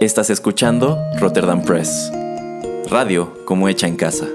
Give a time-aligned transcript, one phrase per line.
[0.00, 2.10] Estás escuchando Rotterdam Press.
[2.88, 4.28] Radio como hecha en casa.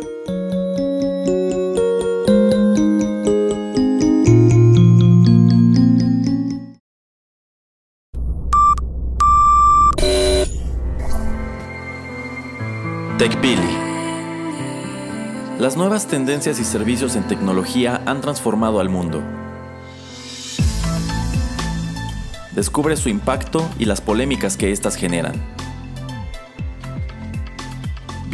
[13.18, 13.57] TechPili.
[15.57, 19.23] Las nuevas tendencias y servicios en tecnología han transformado al mundo.
[22.54, 25.55] Descubre su impacto y las polémicas que éstas generan.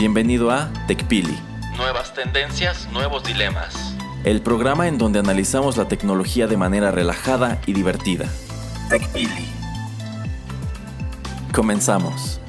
[0.01, 1.37] Bienvenido a TechPili.
[1.77, 3.95] Nuevas tendencias, nuevos dilemas.
[4.23, 8.25] El programa en donde analizamos la tecnología de manera relajada y divertida.
[8.89, 9.45] TechPili.
[11.53, 12.41] Comenzamos.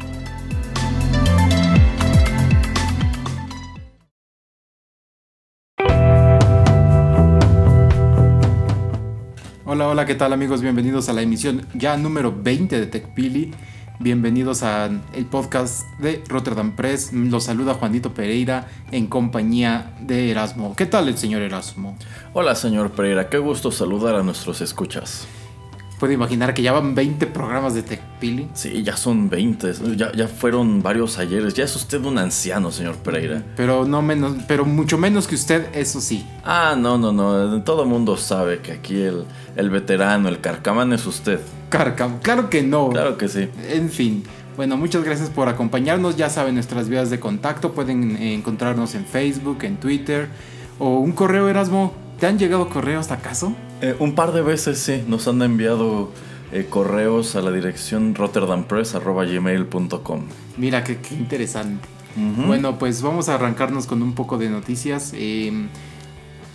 [9.66, 10.62] Hola, hola, ¿qué tal amigos?
[10.62, 13.52] Bienvenidos a la emisión ya número 20 de TechPili.
[14.02, 17.12] Bienvenidos al podcast de Rotterdam Press.
[17.12, 20.74] Los saluda Juanito Pereira en compañía de Erasmo.
[20.74, 21.96] ¿Qué tal el señor Erasmo?
[22.32, 23.28] Hola, señor Pereira.
[23.28, 25.28] Qué gusto saludar a nuestros escuchas.
[26.02, 28.48] Puede imaginar que ya van 20 programas de TechPili.
[28.54, 29.96] Sí, ya son 20.
[29.96, 31.54] Ya, ya fueron varios ayeres.
[31.54, 33.44] Ya es usted un anciano, señor Pereira.
[33.56, 36.26] Pero no menos, pero mucho menos que usted, eso sí.
[36.44, 37.62] Ah, no, no, no.
[37.62, 41.38] Todo mundo sabe que aquí el, el veterano, el carcamán es usted.
[41.68, 42.88] Carcam, claro que no.
[42.88, 43.48] Claro que sí.
[43.68, 44.24] En fin.
[44.56, 46.16] Bueno, muchas gracias por acompañarnos.
[46.16, 47.74] Ya saben nuestras vías de contacto.
[47.74, 50.26] Pueden encontrarnos en Facebook, en Twitter
[50.80, 52.01] o un correo Erasmo.
[52.22, 53.52] ¿Te han llegado correos acaso?
[53.80, 56.12] Eh, un par de veces sí, nos han enviado
[56.52, 60.20] eh, correos a la dirección rotterdampress.gmail.com.
[60.56, 61.88] Mira, qué, qué interesante.
[62.46, 65.10] Bueno, pues vamos a arrancarnos con un poco de noticias.
[65.16, 65.66] Eh,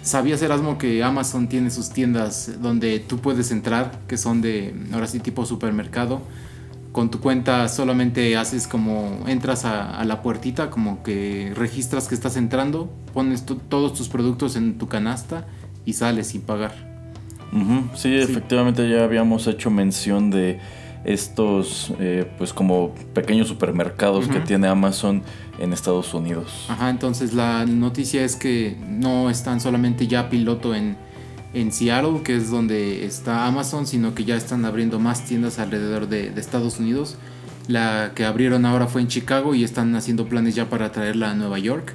[0.03, 5.07] ¿Sabías, Erasmo, que Amazon tiene sus tiendas donde tú puedes entrar, que son de, ahora
[5.07, 6.21] sí, tipo supermercado?
[6.93, 12.15] Con tu cuenta solamente haces como, entras a, a la puertita, como que registras que
[12.15, 15.45] estás entrando, pones tu- todos tus productos en tu canasta
[15.87, 16.75] y sales sin pagar.
[17.95, 20.59] Sí, efectivamente ya habíamos hecho mención de
[21.05, 25.23] estos, eh, pues como pequeños supermercados que tiene Amazon
[25.57, 26.65] en Estados Unidos.
[26.67, 30.97] Ajá, entonces la noticia es que no están solamente ya piloto en,
[31.53, 36.09] en Seattle, que es donde está Amazon, sino que ya están abriendo más tiendas alrededor
[36.09, 37.15] de, de Estados Unidos.
[37.69, 41.33] La que abrieron ahora fue en Chicago y están haciendo planes ya para traerla a
[41.33, 41.93] Nueva York.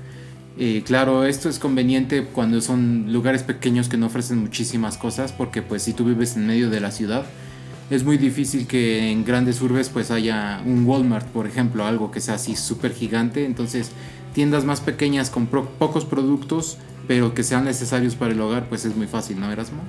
[0.85, 5.83] Claro, esto es conveniente cuando son lugares pequeños que no ofrecen muchísimas cosas, porque pues
[5.83, 7.25] si tú vives en medio de la ciudad,
[7.91, 12.21] es muy difícil que en grandes urbes pues haya un Walmart, por ejemplo, algo que
[12.21, 13.45] sea así súper gigante.
[13.45, 13.91] Entonces,
[14.35, 18.97] tiendas más pequeñas con pocos productos, pero que sean necesarios para el hogar, pues es
[18.97, 19.81] muy fácil, ¿no, Erasmo?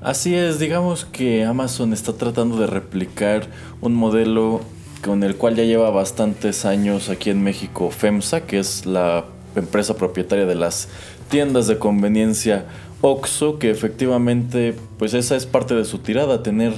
[0.00, 3.48] Así es, digamos que Amazon está tratando de replicar
[3.80, 4.60] un modelo
[5.02, 9.24] con el cual ya lleva bastantes años aquí en México FEMSA, que es la
[9.56, 10.88] empresa propietaria de las
[11.28, 12.66] tiendas de conveniencia
[13.00, 16.72] OXO, que efectivamente pues esa es parte de su tirada, tener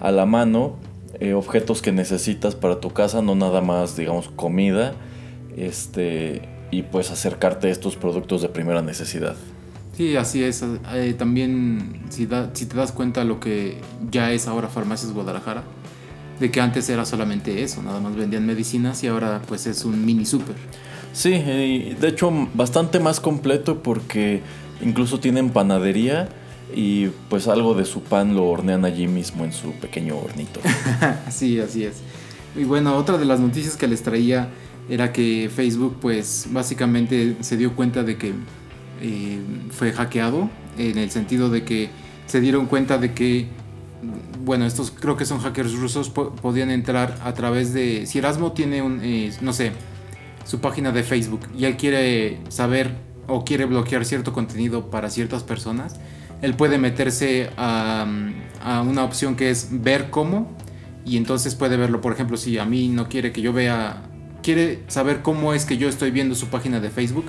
[0.00, 0.76] a la mano
[1.20, 4.94] eh, objetos que necesitas para tu casa, no nada más digamos comida,
[5.56, 9.36] este y pues acercarte a estos productos de primera necesidad.
[9.96, 10.62] Sí, así es.
[10.94, 13.80] Eh, también, si te das cuenta lo que
[14.10, 15.64] ya es ahora Farmacias Guadalajara,
[16.38, 20.04] de que antes era solamente eso, nada más vendían medicinas y ahora pues es un
[20.04, 20.54] mini super.
[21.12, 24.42] Sí, y de hecho bastante más completo porque
[24.80, 26.28] incluso tienen panadería
[26.74, 30.60] y pues algo de su pan lo hornean allí mismo en su pequeño hornito.
[31.30, 31.96] Sí, así es.
[32.56, 34.48] Y bueno, otra de las noticias que les traía
[34.88, 38.32] era que Facebook pues básicamente se dio cuenta de que
[39.02, 39.38] eh,
[39.70, 40.48] fue hackeado
[40.78, 41.90] en el sentido de que
[42.26, 43.46] se dieron cuenta de que
[44.44, 48.52] bueno, estos creo que son hackers rusos po- podían entrar a través de si Erasmo
[48.52, 49.72] tiene un eh, no sé,
[50.48, 52.92] su página de Facebook y él quiere saber
[53.26, 55.96] o quiere bloquear cierto contenido para ciertas personas,
[56.40, 58.06] él puede meterse a,
[58.82, 60.56] una opción que es ver cómo
[61.04, 62.00] y entonces puede verlo.
[62.00, 64.04] Por ejemplo, si a mí no quiere que yo vea,
[64.42, 67.26] quiere saber cómo es que yo estoy viendo su página de Facebook,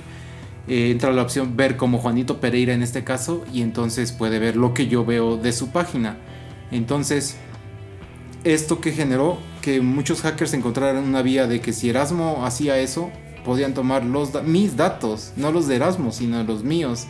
[0.66, 4.56] eh, entra la opción ver como Juanito Pereira en este caso y entonces puede ver
[4.56, 6.16] lo que yo veo de su página.
[6.70, 7.36] Entonces,
[8.44, 13.10] esto que generó que muchos hackers encontraran una vía de que si Erasmo hacía eso,
[13.44, 17.06] podían tomar los da- mis datos, no los de Erasmo, sino los míos.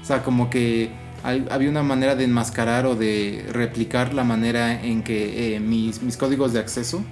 [0.00, 0.90] O sea, como que
[1.22, 6.02] hay- había una manera de enmascarar o de replicar la manera en que eh, mis,
[6.02, 7.02] mis códigos de acceso.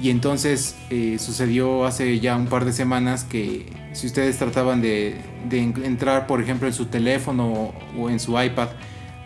[0.00, 5.16] Y entonces eh, sucedió hace ya un par de semanas que si ustedes trataban de,
[5.48, 8.68] de en- entrar, por ejemplo, en su teléfono o en su iPad,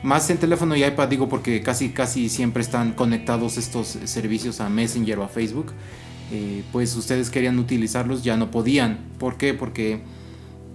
[0.03, 4.69] más en teléfono y iPad digo porque casi casi siempre están conectados estos servicios a
[4.69, 5.73] Messenger o a Facebook.
[6.33, 8.99] eh, pues ustedes querían utilizarlos, ya no podían.
[9.19, 9.53] ¿Por qué?
[9.53, 10.01] Porque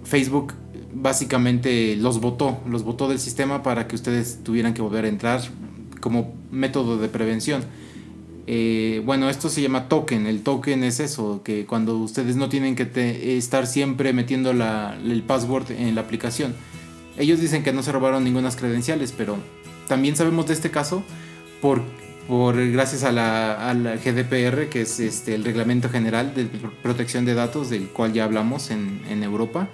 [0.04, 0.54] Facebook
[0.94, 5.40] básicamente los votó, los votó del sistema para que ustedes tuvieran que volver a entrar
[6.00, 7.62] como método de prevención.
[8.46, 10.26] Eh, bueno, esto se llama token.
[10.26, 15.72] El token es eso, que cuando ustedes no tienen que estar siempre metiendo el password
[15.72, 16.54] en la aplicación.
[17.18, 19.36] Ellos dicen que no se robaron ninguna credenciales, pero
[19.88, 21.02] también sabemos de este caso
[21.60, 21.82] por,
[22.28, 26.44] por gracias a la, GDPR, que es este, el Reglamento General de
[26.82, 29.68] Protección de Datos, del cual ya hablamos en, Europa.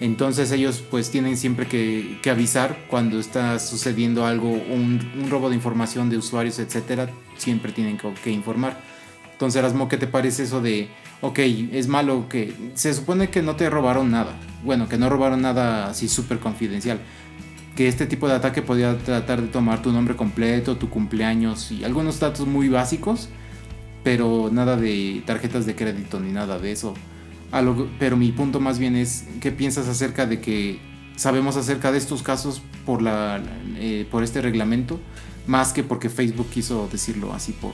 [0.00, 6.08] Entonces ellos pues tienen siempre que, avisar cuando está sucediendo algo, un, robo de información
[6.08, 8.80] de usuarios, etcétera, siempre tienen que, informar.
[9.32, 10.88] Entonces Erasmo, ¿qué te parece eso de,
[11.20, 11.38] ok,
[11.72, 14.38] es malo que se supone que no te robaron nada?
[14.64, 17.00] Bueno, que no robaron nada así súper confidencial.
[17.76, 21.84] Que este tipo de ataque podía tratar de tomar tu nombre completo, tu cumpleaños y
[21.84, 23.28] algunos datos muy básicos,
[24.02, 26.94] pero nada de tarjetas de crédito ni nada de eso
[27.98, 30.80] pero mi punto más bien es, ¿qué piensas acerca de que
[31.16, 33.40] sabemos acerca de estos casos por, la,
[33.76, 35.00] eh, por este reglamento,
[35.46, 37.72] más que porque Facebook quiso decirlo así por,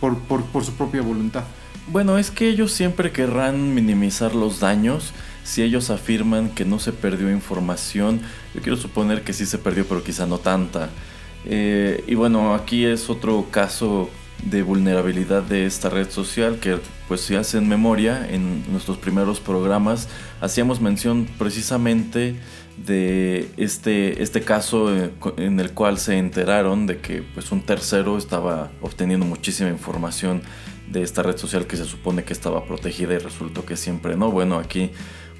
[0.00, 1.44] por, por, su propia voluntad?
[1.88, 5.12] Bueno, es que ellos siempre querrán minimizar los daños.
[5.44, 8.20] Si ellos afirman que no se perdió información,
[8.54, 10.90] yo quiero suponer que sí se perdió, pero quizá no tanta.
[11.44, 14.10] Eh, y bueno, aquí es otro caso
[14.44, 16.78] de vulnerabilidad de esta red social que
[17.08, 20.08] pues si hacen memoria en nuestros primeros programas
[20.42, 22.36] hacíamos mención precisamente
[22.76, 28.18] de este, este caso eh, en el cual se enteraron de que pues un tercero
[28.18, 30.42] estaba obteniendo muchísima información
[30.90, 34.30] de esta red social que se supone que estaba protegida y resultó que siempre no.
[34.30, 34.90] Bueno, aquí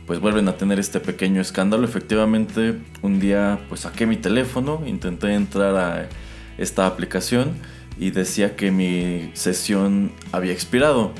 [0.06, 1.84] pues vuelven a tener este pequeño escándalo.
[1.84, 6.08] Efectivamente, un día pues saqué mi teléfono, intenté entrar a
[6.58, 7.54] esta aplicación
[7.98, 11.12] y decía que mi sesión había expirado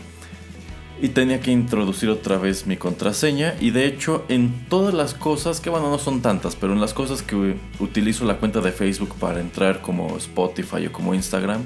[1.01, 5.61] y tenía que introducir otra vez mi contraseña y de hecho en todas las cosas
[5.61, 9.15] que bueno no son tantas pero en las cosas que utilizo la cuenta de Facebook
[9.21, 11.65] para entrar como Spotify o como Instagram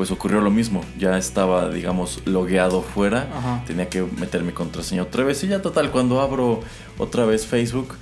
[0.00, 5.24] pues ocurrió lo mismo ya estaba digamos logueado fuera tenía que meter mi contraseña otra
[5.24, 6.62] vez y ya total cuando abro
[6.96, 7.96] otra vez Facebook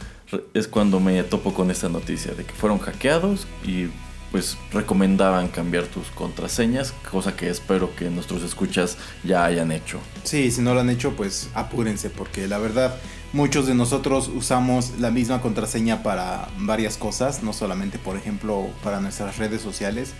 [0.54, 3.88] es cuando me topo con esta noticia de que fueron hackeados y
[4.30, 9.98] pues recomendaban cambiar tus contraseñas, cosa que espero que nuestros escuchas ya hayan hecho.
[10.22, 12.94] Sí, si no lo han hecho, pues apúrense, porque la verdad
[13.32, 19.00] muchos de nosotros usamos la misma contraseña para varias cosas, no solamente, por ejemplo, para
[19.00, 20.12] nuestras redes sociales.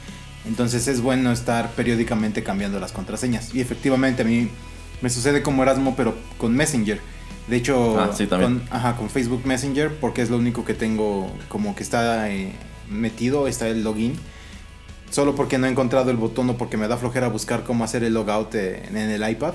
[0.48, 3.54] Entonces es bueno estar periódicamente cambiando las contraseñas.
[3.54, 4.48] Y efectivamente a mí
[5.00, 7.00] me sucede como Erasmo, pero con Messenger.
[7.46, 8.60] De hecho, ah, con,
[8.98, 12.52] con, Facebook Messenger, porque es lo único que tengo como que está eh,
[12.90, 14.18] metido, está el login.
[15.10, 18.04] Solo porque no he encontrado el botón o porque me da flojera buscar cómo hacer
[18.04, 19.54] el logout en el iPad.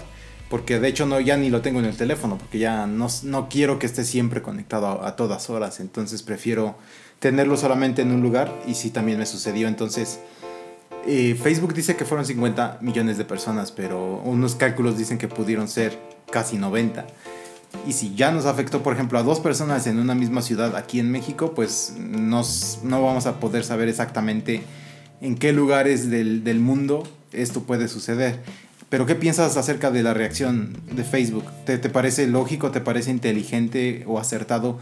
[0.50, 3.50] Porque de hecho no, ya ni lo tengo en el teléfono, porque ya no, no
[3.50, 5.80] quiero que esté siempre conectado a, todas horas.
[5.80, 6.75] Entonces prefiero
[7.19, 9.68] tenerlo solamente en un lugar y sí también me sucedió.
[9.68, 10.19] Entonces
[11.05, 15.97] Facebook dice que fueron 50 millones de personas, pero unos cálculos dicen que pudieron ser
[16.31, 17.05] casi 90.
[17.88, 21.00] Y si ya nos afectó, por ejemplo, a dos personas en una misma ciudad aquí
[21.00, 24.61] en México, pues nos, no vamos a poder saber exactamente
[25.21, 28.39] en qué lugares del, del mundo esto puede suceder.
[28.89, 31.45] Pero ¿qué piensas acerca de la reacción de Facebook?
[31.65, 34.77] ¿Te, ¿Te, parece lógico, te parece inteligente o acertado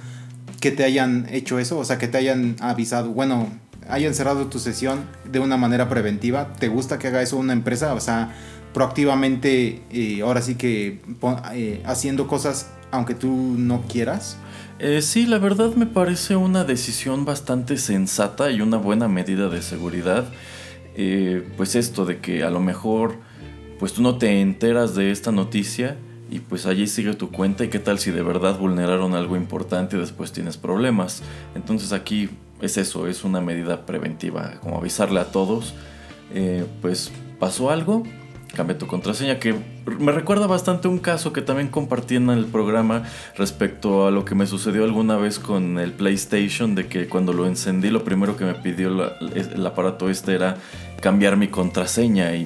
[0.59, 1.79] que te hayan hecho eso?
[1.79, 3.47] O sea, que te hayan avisado, bueno,
[3.91, 6.53] hayan cerrado tu sesión de una manera preventiva.
[6.53, 7.93] ¿Te gusta que haga eso una empresa?
[7.93, 8.33] O sea,
[8.73, 11.01] proactivamente, eh, ahora sí que
[11.53, 14.37] eh, haciendo cosas aunque tú no quieras?
[14.79, 19.61] Eh, sí, la verdad me parece una decisión bastante sensata y una buena medida de
[19.61, 20.25] seguridad.
[20.95, 23.15] Eh, pues esto de que a lo mejor
[23.79, 25.97] pues tú no te enteras de esta noticia
[26.29, 29.95] y pues allí sigue tu cuenta y qué tal si de verdad vulneraron algo importante
[29.95, 31.23] y después tienes problemas.
[31.55, 32.29] Entonces aquí
[32.61, 35.73] es eso, es una medida preventiva, como avisarle a todos,
[36.33, 38.03] eh, pues pasó algo,
[38.55, 39.55] cambia tu contraseña, que
[39.99, 43.03] me recuerda bastante un caso que también compartí en el programa
[43.37, 47.47] respecto a lo que me sucedió alguna vez con el PlayStation, de que cuando lo
[47.47, 48.89] encendí lo primero que me pidió
[49.19, 50.57] el aparato este era
[51.01, 52.45] cambiar mi contraseña y,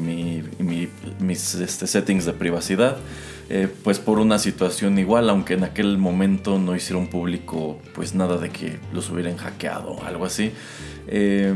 [1.19, 2.97] mis este, settings de privacidad.
[3.47, 8.37] Eh, pues por una situación igual, aunque en aquel momento no hicieron público pues nada
[8.37, 10.51] de que los hubieran hackeado o algo así.
[11.07, 11.53] Eh,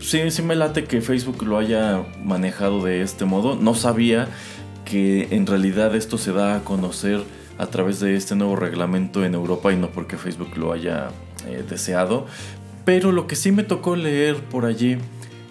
[0.00, 3.56] sí, sí me late que Facebook lo haya manejado de este modo.
[3.56, 4.28] No sabía
[4.84, 7.22] que en realidad esto se da a conocer
[7.56, 11.08] a través de este nuevo reglamento en Europa y no porque Facebook lo haya
[11.46, 12.26] eh, deseado.
[12.84, 14.98] Pero lo que sí me tocó leer por allí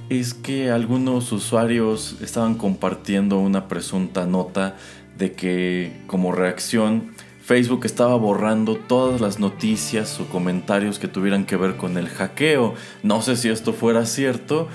[0.10, 4.76] es que algunos usuarios estaban compartiendo una presunta nota
[5.20, 7.12] de que como reacción
[7.44, 12.76] Facebook estaba borrando todas las noticias o comentarios que tuvieran que ver con el hackeo.
[13.04, 14.68] No sé si esto fuera cierto,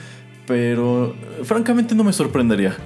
[0.47, 2.77] pero francamente no me sorprendería.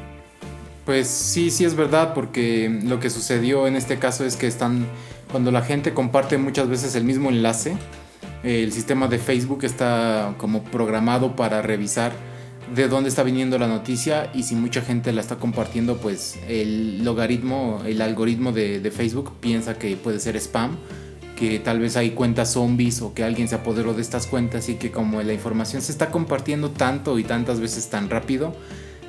[0.84, 4.86] Pues sí, sí es verdad, porque lo que sucedió en este caso es que están,
[5.30, 7.76] cuando la gente comparte muchas veces el mismo enlace,
[8.42, 12.12] el sistema de Facebook está como programado para revisar
[12.75, 17.04] de dónde está viniendo la noticia y si mucha gente la está compartiendo, pues el
[17.04, 20.76] logaritmo, el algoritmo de, Facebook piensa que puede ser spam,
[21.37, 24.75] que tal vez hay cuentas zombies o que alguien se apoderó de estas cuentas y
[24.75, 28.54] que como la información se está compartiendo tanto y tantas veces tan rápido,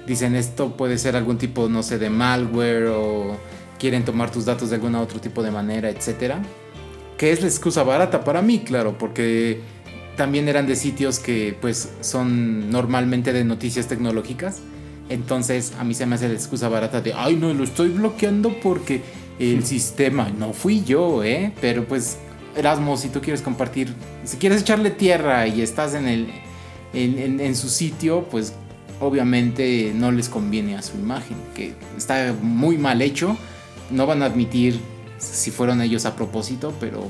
[0.06, 3.38] dicen esto puede ser algún tipo, no sé, de malware o
[3.80, 6.42] quieren tomar tus datos de algún otro tipo de manera, etcétera.
[7.18, 9.62] Que es la excusa barata para mí, claro, porque
[10.20, 14.58] también eran de sitios que pues son normalmente de noticias tecnológicas.
[15.08, 18.60] Entonces a mí se me hace la excusa barata de, ay no, lo estoy bloqueando
[18.60, 19.02] porque
[19.40, 21.54] el sistema, no fui yo, ¿eh?
[21.62, 22.18] Pero pues
[22.58, 23.94] Erasmo, si tú quieres compartir,
[24.26, 26.28] si quieres echarle tierra y estás en, el,
[26.94, 28.52] en, en su sitio, pues
[29.00, 33.38] obviamente no les conviene a su imagen, que está muy mal hecho.
[33.90, 34.82] No van a admitir
[35.18, 37.10] si fueron ellos a propósito, pero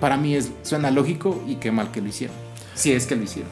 [0.00, 2.36] para mí es, suena lógico y qué mal que lo hicieron.
[2.74, 3.50] Si es que lo hicieron.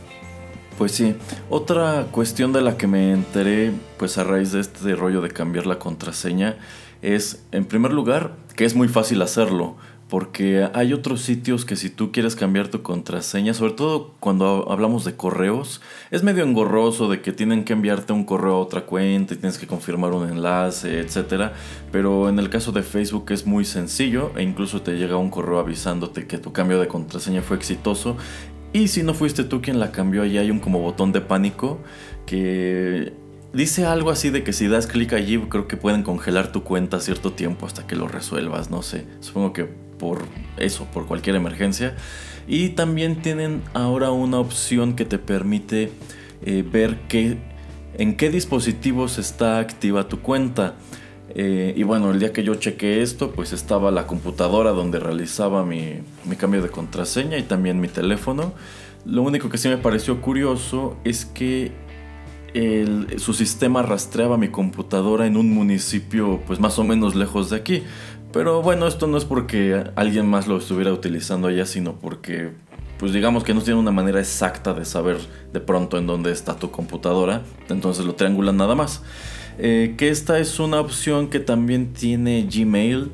[0.78, 1.14] Pues sí,
[1.48, 5.66] otra cuestión de la que me enteré, pues a raíz de este rollo de cambiar
[5.66, 6.58] la contraseña,
[7.00, 9.76] es, en primer lugar, que es muy fácil hacerlo.
[10.08, 15.04] Porque hay otros sitios que si tú quieres cambiar tu contraseña, sobre todo cuando hablamos
[15.04, 15.80] de correos,
[16.12, 19.58] es medio engorroso de que tienen que enviarte un correo a otra cuenta y tienes
[19.58, 21.50] que confirmar un enlace, etc.
[21.90, 25.58] Pero en el caso de Facebook es muy sencillo e incluso te llega un correo
[25.58, 28.16] avisándote que tu cambio de contraseña fue exitoso.
[28.72, 31.80] Y si no fuiste tú quien la cambió, ahí hay un como botón de pánico
[32.26, 33.12] que
[33.52, 37.00] dice algo así de que si das clic allí creo que pueden congelar tu cuenta
[37.00, 39.06] cierto tiempo hasta que lo resuelvas, no sé.
[39.20, 40.22] Supongo que por
[40.56, 41.94] eso, por cualquier emergencia.
[42.48, 45.90] Y también tienen ahora una opción que te permite
[46.44, 47.38] eh, ver qué,
[47.98, 50.74] en qué dispositivos está activa tu cuenta.
[51.34, 55.64] Eh, y bueno, el día que yo chequé esto, pues estaba la computadora donde realizaba
[55.64, 58.54] mi, mi cambio de contraseña y también mi teléfono.
[59.04, 61.72] Lo único que sí me pareció curioso es que
[63.18, 67.82] su sistema rastreaba mi computadora en un municipio pues más o menos lejos de aquí.
[68.32, 72.52] Pero bueno, esto no es porque alguien más lo estuviera utilizando allá, sino porque,
[72.98, 75.18] pues digamos que no tiene una manera exacta de saber
[75.52, 79.02] de pronto en dónde está tu computadora, entonces lo triangulan nada más.
[79.58, 83.12] Eh, que esta es una opción que también tiene Gmail.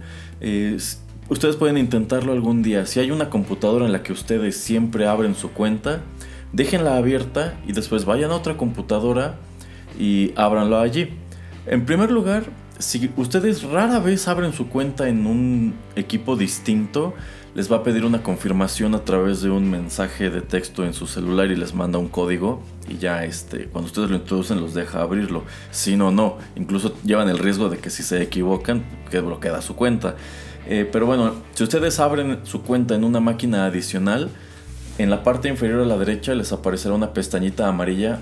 [1.29, 2.85] ustedes pueden intentarlo algún día.
[2.87, 6.01] Si hay una computadora en la que ustedes siempre abren su cuenta,
[6.53, 9.37] déjenla abierta y después vayan a otra computadora
[9.99, 11.11] y ábranlo allí.
[11.67, 12.45] En primer lugar,
[12.83, 17.15] si ustedes rara vez abren su cuenta en un equipo distinto,
[17.55, 21.07] les va a pedir una confirmación a través de un mensaje de texto en su
[21.07, 25.01] celular y les manda un código y ya este, cuando ustedes lo introducen los deja
[25.01, 25.45] abrirlo.
[25.71, 26.39] Si no, no.
[26.57, 30.17] Incluso llevan el riesgo de que si se equivocan, que bloquea su cuenta.
[30.67, 34.31] Eh, pero bueno, si ustedes abren su cuenta en una máquina adicional,
[34.99, 38.19] en la parte inferior a la derecha les aparecerá una pestañita amarilla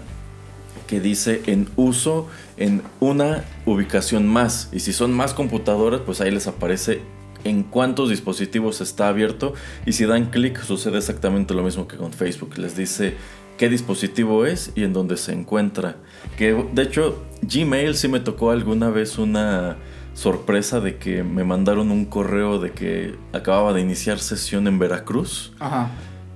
[0.87, 2.27] que dice en uso
[2.61, 4.69] en una ubicación más.
[4.73, 7.01] Y si son más computadoras, pues ahí les aparece
[7.43, 9.55] en cuántos dispositivos está abierto.
[9.87, 12.59] Y si dan clic, sucede exactamente lo mismo que con Facebook.
[12.59, 13.17] Les dice
[13.57, 15.97] qué dispositivo es y en dónde se encuentra.
[16.37, 19.77] Que de hecho, Gmail sí me tocó alguna vez una
[20.13, 25.53] sorpresa de que me mandaron un correo de que acababa de iniciar sesión en Veracruz.
[25.59, 25.91] Ajá.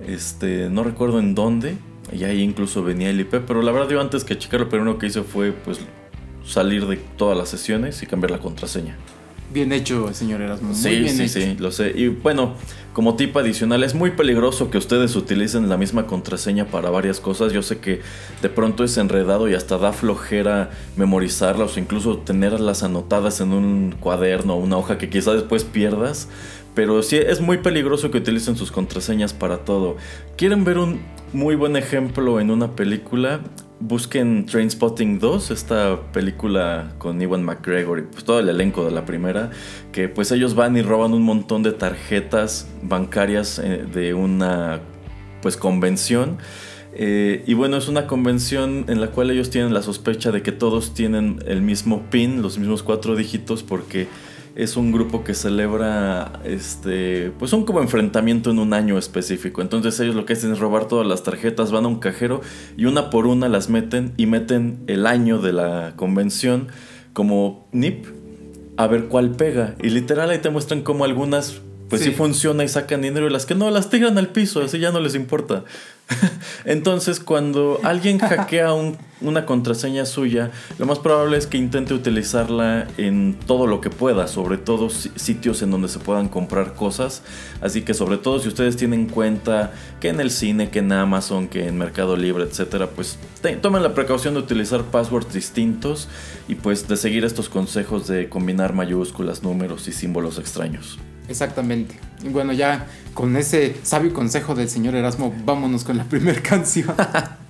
[0.07, 1.77] Este, no recuerdo en dónde
[2.11, 4.97] y ahí incluso venía el IP, pero la verdad yo antes que checar lo primero
[4.97, 5.79] que hice fue pues
[6.45, 8.97] salir de todas las sesiones y cambiar la contraseña.
[9.53, 10.73] Bien hecho, señor Erasmo.
[10.73, 11.93] sí, bien sí, sí, lo sé.
[11.95, 12.55] Y bueno,
[12.93, 17.53] como tip adicional, es muy peligroso que ustedes utilicen la misma contraseña para varias cosas.
[17.53, 18.01] Yo sé que
[18.41, 23.95] de pronto es enredado y hasta da flojera memorizarlas o incluso tenerlas anotadas en un
[23.99, 26.27] cuaderno o una hoja que quizás después pierdas.
[26.73, 29.95] Pero sí es muy peligroso que utilicen sus contraseñas para todo.
[30.37, 31.01] ¿Quieren ver un
[31.33, 33.41] muy buen ejemplo en una película?
[33.79, 39.05] Busquen Trainspotting 2, esta película con Iwan McGregor y pues todo el elenco de la
[39.05, 39.51] primera,
[39.91, 44.79] que pues ellos van y roban un montón de tarjetas bancarias eh, de una
[45.41, 46.37] pues convención.
[46.93, 50.53] Eh, y bueno, es una convención en la cual ellos tienen la sospecha de que
[50.53, 54.07] todos tienen el mismo PIN, los mismos cuatro dígitos, porque
[54.55, 59.61] es un grupo que celebra este pues un como enfrentamiento en un año específico.
[59.61, 62.41] Entonces ellos lo que hacen es robar todas las tarjetas, van a un cajero
[62.77, 66.69] y una por una las meten y meten el año de la convención
[67.13, 68.05] como NIP
[68.77, 69.75] a ver cuál pega.
[69.81, 72.11] Y literal ahí te muestran como algunas pues sí.
[72.11, 74.99] funciona y sacan dinero y las que no las tiran al piso, así ya no
[74.99, 75.63] les importa.
[76.65, 78.73] Entonces, cuando alguien hackea
[79.21, 84.27] una contraseña suya, lo más probable es que intente utilizarla en todo lo que pueda,
[84.27, 87.23] sobre todo sitios en donde se puedan comprar cosas.
[87.61, 91.47] Así que, sobre todo, si ustedes tienen cuenta que en el cine, que en Amazon,
[91.47, 93.17] que en Mercado Libre, etcétera, pues
[93.61, 96.07] tomen la precaución de utilizar passwords distintos
[96.47, 100.99] y pues de seguir estos consejos de combinar mayúsculas, números y símbolos extraños.
[101.27, 101.95] Exactamente.
[102.23, 106.95] Y bueno, ya con ese sabio consejo del señor Erasmo, vámonos con la primera canción.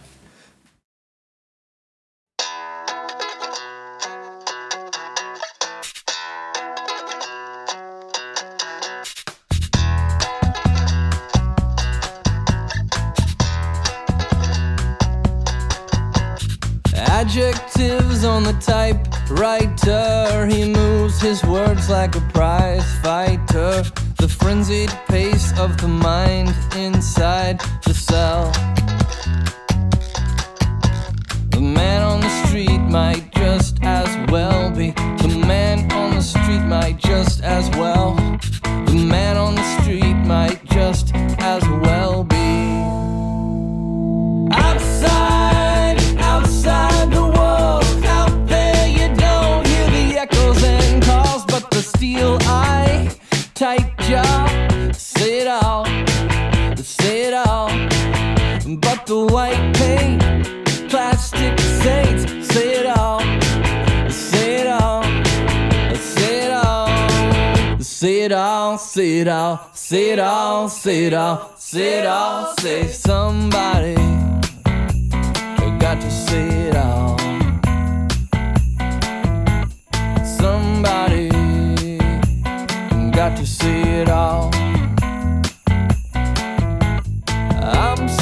[17.26, 20.46] Adjectives on the typewriter.
[20.48, 23.84] He moves his words like a prize fighter.
[24.18, 28.52] The frenzied pace of the mind inside the cell.
[31.50, 34.92] The man on the street might just as well be.
[34.92, 38.16] The man on the street might just as well.
[38.64, 41.65] The man on the street might just as
[59.36, 60.22] white paint,
[60.90, 62.24] plastic saints,
[62.54, 63.20] say it all,
[64.10, 65.04] say it all,
[65.94, 71.52] say it all, say it all, say it all, say it all, say it all,
[71.58, 73.96] say it all, say somebody
[75.82, 77.18] got to say it all.
[80.40, 81.28] Somebody
[83.12, 84.65] got to see it all.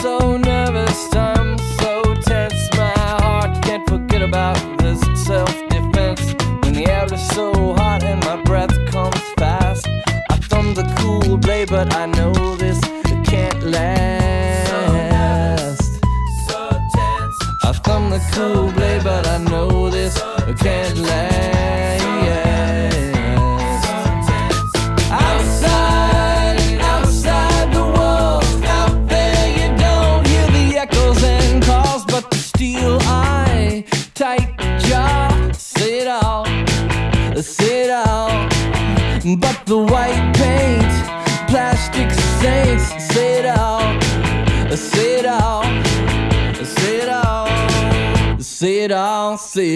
[0.03, 2.69] So nervous, I'm so tense.
[2.73, 2.91] My
[3.23, 6.35] heart can't forget about this self defense.
[6.61, 9.87] When the air is so hot and my breath comes fast,
[10.29, 12.52] I thumb the cool blade, but I know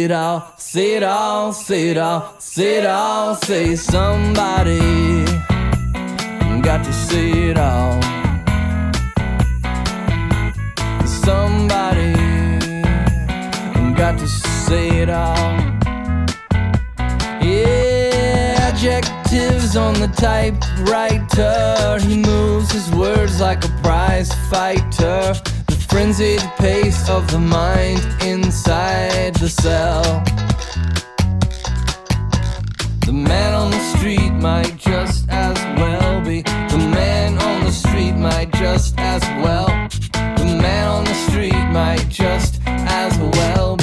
[0.07, 5.25] sit down, sit down, sit down, sit down, say somebody
[6.61, 8.01] got to sit down.
[11.05, 12.13] Somebody
[13.97, 15.77] got to sit down.
[17.41, 21.99] Yeah, adjectives on the typewriter.
[21.99, 25.33] He moves his words like a prize fighter.
[25.89, 30.03] Frenzied pace of the mind inside the cell.
[33.05, 36.41] The man on the street might just as well be.
[36.41, 39.67] The man on the street might just as well.
[40.11, 43.76] The man on the street might just as well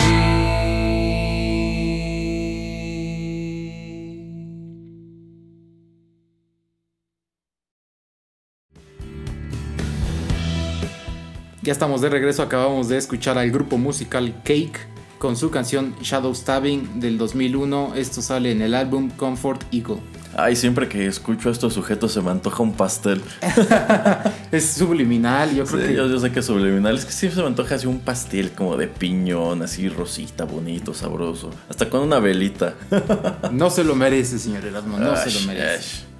[11.65, 14.79] Ya estamos de regreso, acabamos de escuchar al grupo musical Cake
[15.19, 17.95] con su canción Shadow Stabbing del 2001.
[17.97, 19.97] Esto sale en el álbum Comfort Eagle.
[20.37, 23.23] Ay, siempre que escucho a estos sujetos se me antoja un pastel.
[24.53, 25.95] Es subliminal, yo creo Sí, que...
[25.97, 26.97] yo, yo sé que es subliminal.
[26.99, 30.93] Es que sí se me antoja así un pastel como de piñón, así rosita, bonito,
[30.93, 31.51] sabroso.
[31.71, 32.75] Hasta con una velita.
[33.53, 35.77] No se lo merece, señor Erasmo, no se lo merece.
[35.77, 36.14] ash.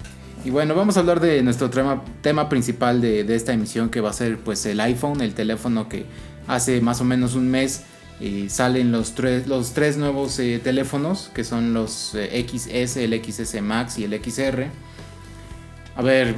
[0.45, 3.99] Y bueno, vamos a hablar de nuestro tema, tema principal de, de esta emisión que
[3.99, 6.05] va a ser pues el iPhone, el teléfono que
[6.47, 7.81] hace más o menos un mes
[8.21, 13.23] eh, salen los tres, los tres nuevos eh, teléfonos que son los eh, XS, el
[13.23, 14.67] XS Max y el XR.
[15.95, 16.35] A ver,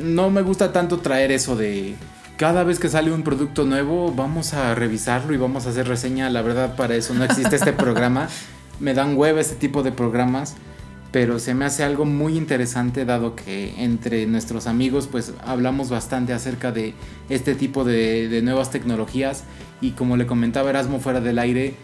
[0.00, 1.96] no me gusta tanto traer eso de
[2.36, 6.30] cada vez que sale un producto nuevo vamos a revisarlo y vamos a hacer reseña.
[6.30, 8.28] La verdad para eso no existe este programa.
[8.78, 10.54] Me dan hueva este tipo de programas.
[11.14, 16.32] Pero se me hace algo muy interesante dado que entre nuestros amigos pues hablamos bastante
[16.32, 16.92] acerca de
[17.28, 19.44] este tipo de, de nuevas tecnologías
[19.80, 21.74] y como le comentaba Erasmo fuera del aire,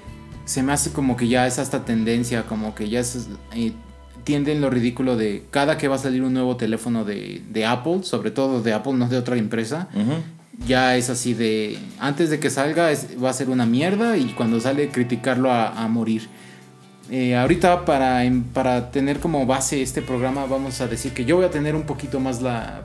[0.46, 3.70] se me hace como que ya es hasta tendencia, como que ya es, eh,
[4.24, 7.64] tiende en lo ridículo de cada que va a salir un nuevo teléfono de, de
[7.66, 9.88] Apple, sobre todo de Apple, no de otra empresa,
[10.66, 14.24] ya es así de antes de que salga es- va a ser una mierda y
[14.36, 16.28] cuando sale criticarlo a, a morir.
[17.10, 21.44] Eh, ahorita para, para tener como base este programa vamos a decir que yo voy
[21.44, 22.82] a tener un poquito más la,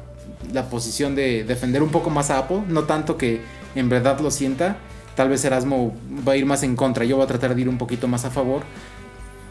[0.52, 3.42] la posición de defender un poco más a Apple, no tanto que
[3.76, 4.78] en verdad lo sienta,
[5.16, 5.94] tal vez Erasmo
[6.28, 8.26] va a ir más en contra, yo voy a tratar de ir un poquito más
[8.26, 8.64] a favor,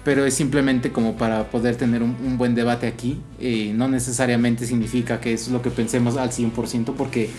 [0.03, 5.21] pero es simplemente como para poder tener un, buen debate aquí, eh, no necesariamente significa
[5.21, 7.31] que es lo que pensemos al 100% porque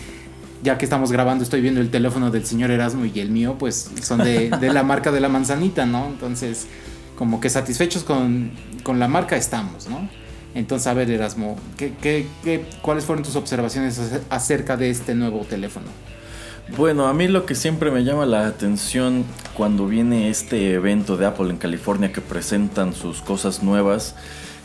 [0.63, 3.91] ya que estamos grabando, estoy viendo el teléfono del señor Erasmo y el mío, pues
[4.01, 6.07] son de la marca de la manzanita, ¿no?
[6.07, 6.67] Entonces,
[7.15, 8.51] como que satisfechos con,
[8.83, 10.07] con la marca estamos, ¿no?
[10.53, 15.13] Entonces, a ver, Erasmo, ¿qué, qué, qué- cuáles fueron tus observaciones ace- acerca de este
[15.15, 15.87] nuevo teléfono?
[16.77, 19.23] Bueno, a mí lo que siempre me llama la atención
[19.53, 24.15] cuando viene este evento de Apple en California que presentan sus cosas nuevas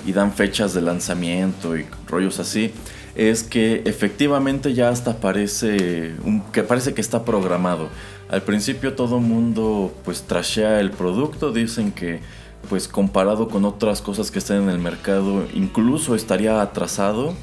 [0.06, 2.72] y dan fechas de lanzamiento y rollos así,
[3.16, 7.88] es que efectivamente ya hasta parece un- que parece que está programado.
[8.30, 12.20] Al principio todo mundo pues trashea el producto, dicen que
[12.68, 17.34] pues comparado con otras cosas que están en el mercado incluso estaría atrasado.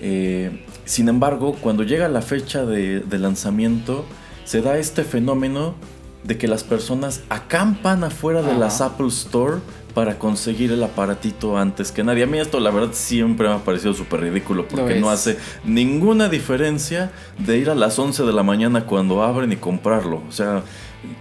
[0.00, 4.04] Eh, sin embargo, cuando llega la fecha de, de lanzamiento,
[4.44, 5.76] se da este fenómeno
[6.24, 9.58] de que las personas acampan afuera de las Apple Store
[9.94, 12.24] para conseguir el aparatito antes que nadie.
[12.24, 16.28] A mí esto la verdad siempre me ha parecido súper ridículo porque no hace ninguna
[16.28, 20.22] diferencia de ir a las 11 de la mañana cuando abren y comprarlo.
[20.28, 20.62] O sea,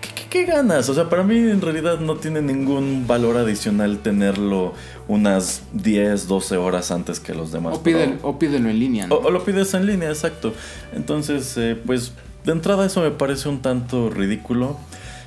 [0.02, 0.90] ¿qué, qué- qué ganas?
[0.90, 4.74] O sea, para mí en realidad no tiene ningún valor adicional tenerlo
[5.08, 7.76] unas 10, 12 horas antes que los demás.
[7.78, 9.16] O, pídelo, pero- o pídelo en línea, ¿no?
[9.16, 10.52] o, o lo pides en línea, exacto.
[10.96, 14.78] Entonces, eh, pues de entrada eso me parece un tanto ridículo.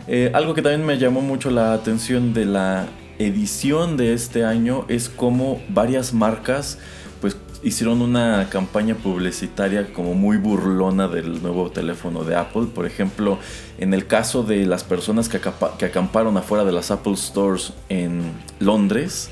[0.09, 2.87] Eh, algo que también me llamó mucho la atención de la
[3.19, 6.79] edición de este año es cómo varias marcas
[7.21, 12.67] pues hicieron una campaña publicitaria como muy burlona del nuevo teléfono de Apple.
[12.75, 13.39] Por ejemplo,
[13.79, 15.39] en el caso de las personas que
[15.87, 18.23] acamparon afuera de las Apple Stores en
[18.61, 19.31] Londres,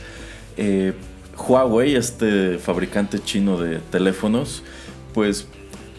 [0.57, 0.95] eh,
[1.37, 4.63] Huawei, este fabricante chino de teléfonos,
[5.13, 5.47] pues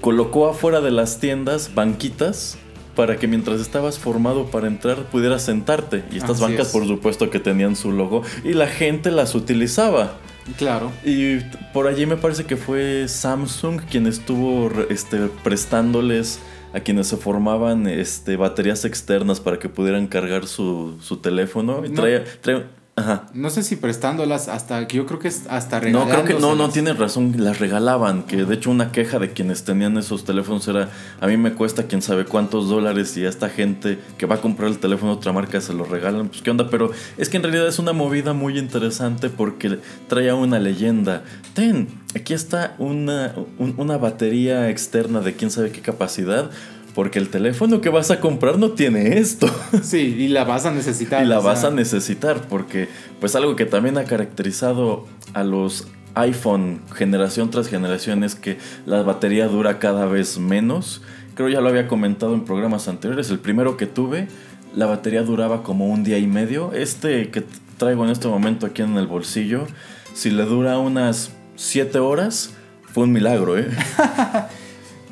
[0.02, 2.58] colocó afuera de las tiendas banquitas
[2.96, 6.04] para que mientras estabas formado para entrar pudieras sentarte.
[6.12, 6.74] Y estas Así bancas, es.
[6.74, 10.18] por supuesto, que tenían su logo y la gente las utilizaba.
[10.58, 10.92] Claro.
[11.04, 11.38] Y
[11.74, 16.40] por allí me parece que fue Samsung quien estuvo este, prestándoles
[16.74, 21.84] a quienes se formaban este, baterías externas para que pudieran cargar su, su teléfono.
[21.86, 22.02] Y No.
[22.02, 23.26] traía- traía- ajá.
[23.34, 26.56] No sé si prestándolas hasta, que yo creo que es hasta No, creo que no,
[26.56, 30.68] no tienes razón, las regalaban, que de hecho una queja de quienes tenían esos teléfonos
[30.68, 34.36] era, a mí me cuesta quién sabe cuántos dólares y a esta gente que va
[34.36, 37.30] a comprar el teléfono de otra marca se lo regalan, pues qué onda, pero es
[37.30, 41.24] que en realidad es una movida muy interesante porque trae una leyenda.
[41.54, 46.50] Ten, aquí está una, un- una batería externa de quién sabe qué capacidad.
[46.96, 49.48] Porque el teléfono que vas a comprar no tiene esto.
[49.84, 51.24] Sí, y la vas a necesitar.
[51.24, 52.88] Y la sea, vas a necesitar porque
[53.20, 59.04] pues algo que también ha caracterizado a los iPhone generación tras generación es que la
[59.04, 61.02] batería dura cada vez menos.
[61.36, 63.30] Creo ya lo había comentado en programas anteriores.
[63.30, 64.30] El primero que tuve,
[64.74, 66.72] la batería duraba como un día y medio.
[66.72, 67.44] Este que
[67.78, 69.68] traigo en este momento aquí en el bolsillo,
[70.14, 72.54] si le dura unas 7 horas,
[72.94, 73.68] fue un milagro, ¿eh?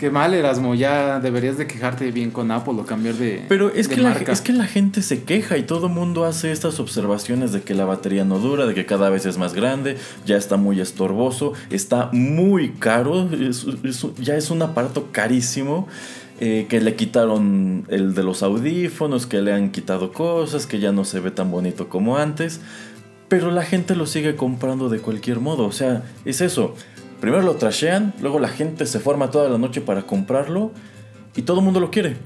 [0.03, 0.75] Qué mal, Erasmo.
[0.75, 3.45] Ya deberías de quejarte bien con Apple o cambiar de.
[3.47, 6.25] Pero es de que, la, es que la gente se queja y todo el mundo
[6.25, 9.53] hace estas observaciones de que la batería no dura, de que cada vez es más
[9.53, 15.87] grande, ya está muy estorboso, está muy caro, es- es- ya es un aparato carísimo.
[16.41, 20.91] eh, que le quitaron el de los audífonos, que le han quitado cosas, que ya
[20.91, 22.59] no se ve tan bonito como antes.
[23.29, 25.63] Pero la gente lo sigue comprando de cualquier modo.
[25.65, 26.75] O sea, es eso.
[27.23, 30.73] Primero lo trashean, luego la gente se forma toda la noche para comprarlo
[31.37, 32.17] y todo el mundo lo quiere.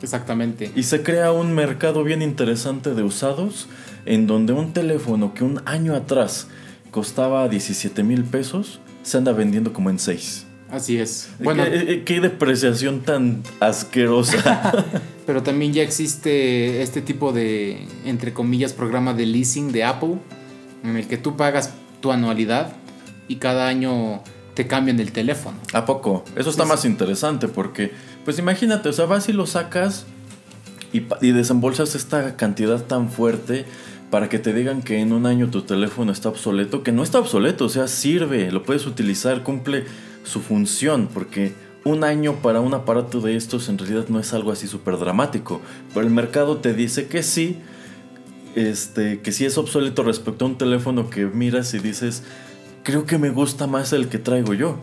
[0.00, 0.70] Exactamente.
[0.76, 3.66] Y se crea un mercado bien interesante de usados
[4.06, 6.46] en donde un teléfono que un año atrás
[6.92, 10.46] costaba 17 mil pesos se anda vendiendo como en 6.
[10.70, 11.30] Así es.
[11.40, 14.72] Bueno, ¿Qué, qué depreciación tan asquerosa.
[15.26, 20.18] pero también ya existe este tipo de, entre comillas, programa de leasing de Apple,
[20.84, 22.72] en el que tú pagas tu anualidad
[23.26, 24.22] y cada año
[24.54, 25.58] te cambian el teléfono.
[25.72, 26.24] ¿A poco?
[26.36, 27.92] Eso está Sí, más interesante porque,
[28.24, 30.06] pues imagínate, o sea, vas y lo sacas
[30.92, 33.64] y, y desembolsas esta cantidad tan fuerte
[34.10, 37.18] para que te digan que en un año tu teléfono está obsoleto, que no está
[37.18, 39.84] obsoleto, o sea, sirve, lo puedes utilizar, cumple
[40.22, 41.52] su función, porque
[41.84, 45.60] un año para un aparato de estos en realidad no es algo así súper dramático,
[45.92, 47.58] pero el mercado te dice que sí,
[48.54, 52.22] este, que sí es obsoleto respecto a un teléfono que miras y dices,
[52.84, 54.78] creo que me gusta más el que traigo yo.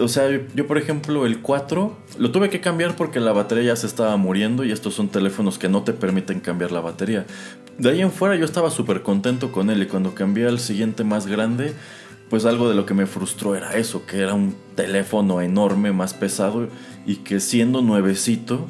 [0.00, 3.76] O sea, yo, por ejemplo el 4 lo tuve que cambiar porque la batería ya
[3.76, 7.24] se estaba muriendo y estos son teléfonos que no te permiten cambiar la batería.
[7.78, 11.04] De ahí en fuera yo estaba súper contento con él y cuando cambié al siguiente
[11.04, 11.72] más grande,
[12.28, 16.14] pues algo de lo que me frustró era eso, que era un teléfono enorme, más
[16.14, 16.68] pesado
[17.06, 18.66] y que siendo nuevecito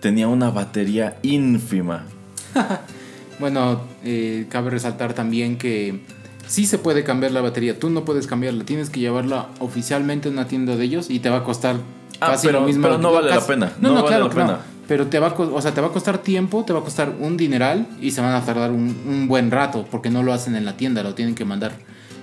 [0.00, 2.06] tenía una batería ínfima.
[3.38, 6.00] Bueno, eh, cabe resaltar también que
[6.46, 7.78] sí se puede cambiar la batería.
[7.78, 11.28] Tú no puedes cambiarla, tienes que llevarla oficialmente a una tienda de ellos y te
[11.30, 11.76] va a costar
[12.20, 12.82] Ah, casi pero- lo mismo.
[12.82, 14.34] pero no vale la pena, No, no no, vale claro la no.
[14.40, 14.58] pena.
[14.88, 17.12] Pero te va, a, o sea, te va a costar tiempo, te va a costar
[17.20, 20.54] un dineral y se van a tardar un, un buen rato porque no lo hacen
[20.54, 21.72] en la tienda, lo tienen que mandar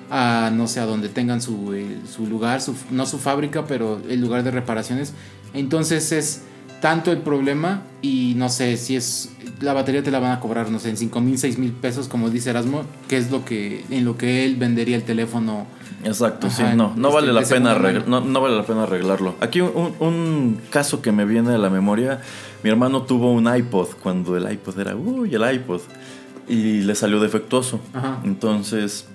[0.10, 4.00] a no sé a donde tengan su, eh, su lugar, su- no su fábrica, pero
[4.08, 5.14] el lugar de reparaciones.
[5.54, 6.44] Entonces es
[6.84, 10.70] tanto el problema y no sé si es la batería te la van a cobrar
[10.70, 13.86] no sé en 5 mil 6 mil pesos como dice Erasmo que es lo que
[13.90, 15.66] en lo que él vendería el teléfono
[16.04, 19.36] Exacto, Ajá, sí, no, no este, vale la pena no, no vale la pena arreglarlo.
[19.40, 22.20] Aquí un, un caso que me viene a la memoria,
[22.62, 25.80] mi hermano tuvo un iPod cuando el iPod era, uy, el iPod,
[26.50, 27.80] y le salió defectuoso.
[27.94, 28.20] Ajá.
[28.26, 29.08] Entonces,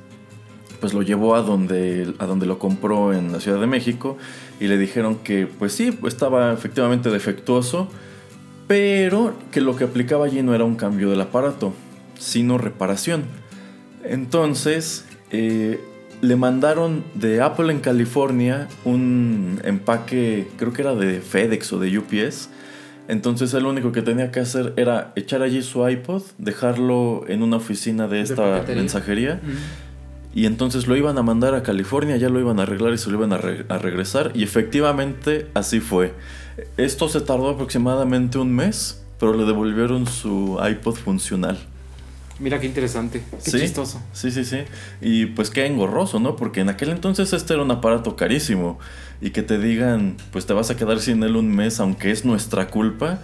[0.80, 4.16] pues lo llevó a donde, a donde lo compró en la Ciudad de México
[4.60, 7.88] y le dijeron que, pues sí, estaba efectivamente defectuoso,
[8.66, 11.72] pero que lo que aplicaba allí no era un cambio del aparato,
[12.18, 13.24] sino reparación.
[14.04, 15.80] Entonces, eh,
[16.20, 21.96] le mandaron de Apple en California un empaque, creo que era de FedEx o de
[21.98, 22.50] UPS.
[23.06, 27.42] Entonces él lo único que tenía que hacer era echar allí su iPod, dejarlo en
[27.42, 28.82] una oficina de esta paquetería.
[28.82, 29.40] mensajería
[30.34, 33.10] y entonces lo iban a mandar a California, ya lo iban a arreglar y se
[33.10, 34.32] lo iban a, re- a regresar.
[34.34, 36.14] Y efectivamente así fue.
[36.76, 41.58] Esto se tardó aproximadamente un mes, pero le devolvieron su iPod funcional.
[42.40, 44.00] Mira qué interesante, qué Sí, chistoso.
[44.12, 44.58] Sí, sí, sí.
[45.00, 46.36] Y pues qué engorroso, ¿no?
[46.36, 48.78] Porque en aquel entonces este era un aparato carísimo.
[49.20, 52.24] Y que te digan, pues te vas a quedar sin él un mes, aunque es
[52.24, 53.18] nuestra culpa.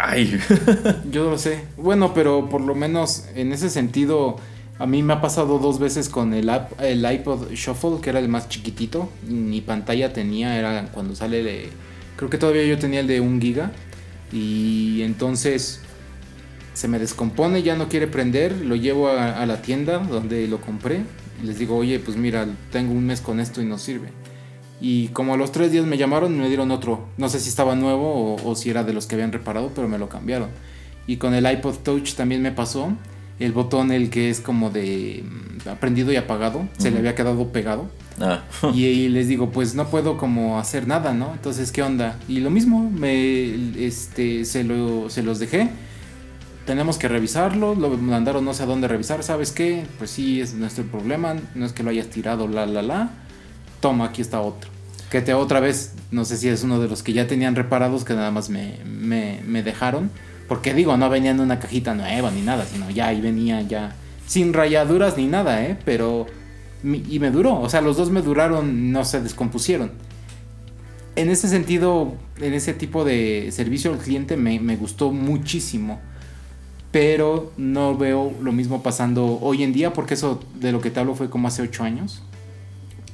[0.00, 0.40] Ay,
[1.10, 1.64] Yo lo sé.
[1.76, 4.36] Bueno, pero por lo menos en ese sentido,
[4.82, 8.48] a mí me ha pasado dos veces con el, iPod Shuffle, que era el más
[8.48, 9.08] chiquitito.
[9.28, 11.68] Ni pantalla tenía, era cuando sale de...
[12.16, 13.70] Creo que todavía yo tenía el de un giga.
[14.32, 15.82] Y entonces
[16.74, 18.56] se me descompone, ya no quiere prender.
[18.56, 21.02] Lo llevo a, la tienda donde lo compré.
[21.40, 24.08] Y les digo, oye, pues mira, tengo un mes con esto y no sirve.
[24.80, 27.06] Y como a los tres días me llamaron y me dieron otro.
[27.18, 29.98] No sé si estaba nuevo o si era de los que habían reparado, pero me
[29.98, 30.48] lo cambiaron.
[31.06, 32.96] Y con el iPod Touch también me pasó.
[33.44, 37.48] El botón, el que es como de mm, prendido y apagado, se le había quedado
[37.52, 37.90] pegado.
[38.20, 38.42] ah,
[38.74, 41.32] Y, y les digo, pues no puedo como hacer nada, ¿no?
[41.32, 42.18] Entonces, ¿qué onda?
[42.28, 45.68] Y lo mismo, me, este, se, lo, se los dejé.
[46.66, 49.84] Tenemos que revisarlo, lo mandaron no sé a dónde revisar, ¿sabes qué?
[49.98, 53.10] Pues sí, es nuestro problema, no es que lo hayas tirado, la, la, la.
[53.80, 54.70] Toma, aquí está otro.
[55.10, 58.04] Que te otra vez, no sé si es uno de los que ya tenían reparados
[58.04, 60.10] que nada más me, me, me dejaron.
[60.52, 63.96] Porque digo, no venía en una cajita nueva ni nada, sino ya ahí venía ya
[64.26, 65.78] sin rayaduras ni nada, ¿eh?
[65.86, 66.26] Pero...
[66.84, 69.92] Y me duró, o sea, los dos me duraron, no se descompusieron.
[71.16, 76.02] En ese sentido, en ese tipo de servicio al cliente me, me gustó muchísimo.
[76.90, 81.00] Pero no veo lo mismo pasando hoy en día, porque eso de lo que te
[81.00, 82.22] hablo fue como hace 8 años.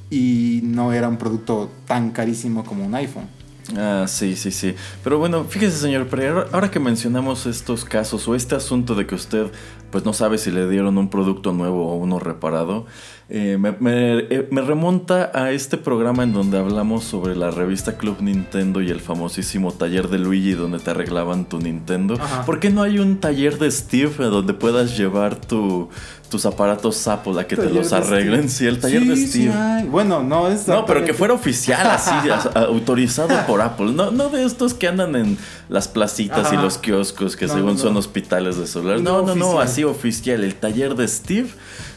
[0.09, 3.38] Y no era un producto tan carísimo como un iPhone.
[3.77, 4.75] Ah, sí, sí, sí.
[5.03, 9.15] Pero bueno, fíjese, señor Pereira, ahora que mencionamos estos casos o este asunto de que
[9.15, 9.51] usted
[9.91, 12.85] pues no sabe si le dieron un producto nuevo o uno reparado,
[13.31, 17.95] eh, me, me- eh, me remonta a este programa en donde hablamos sobre la revista
[17.97, 22.15] Club Nintendo y el famosísimo taller de Luigi donde te arreglaban tu Nintendo.
[22.15, 22.43] Ajá.
[22.45, 25.89] ¿Por qué no hay un taller de Steve donde puedas llevar tu,
[26.31, 28.49] tus aparatos Apple a que te los arreglen?
[28.49, 28.49] Steve.
[28.49, 29.53] Sí, el taller de Sí, Steve.
[29.89, 30.67] Bueno, no es.
[30.67, 32.11] No, pero que fuera oficial, así,
[32.55, 33.91] autorizado por Apple.
[33.91, 35.37] No, no de estos que andan en
[35.69, 37.77] las placitas y los kioscos que No, según no.
[37.77, 38.99] son hospitales de celular.
[39.01, 40.43] No, No, no, no, así oficial.
[40.43, 41.49] El taller de Steve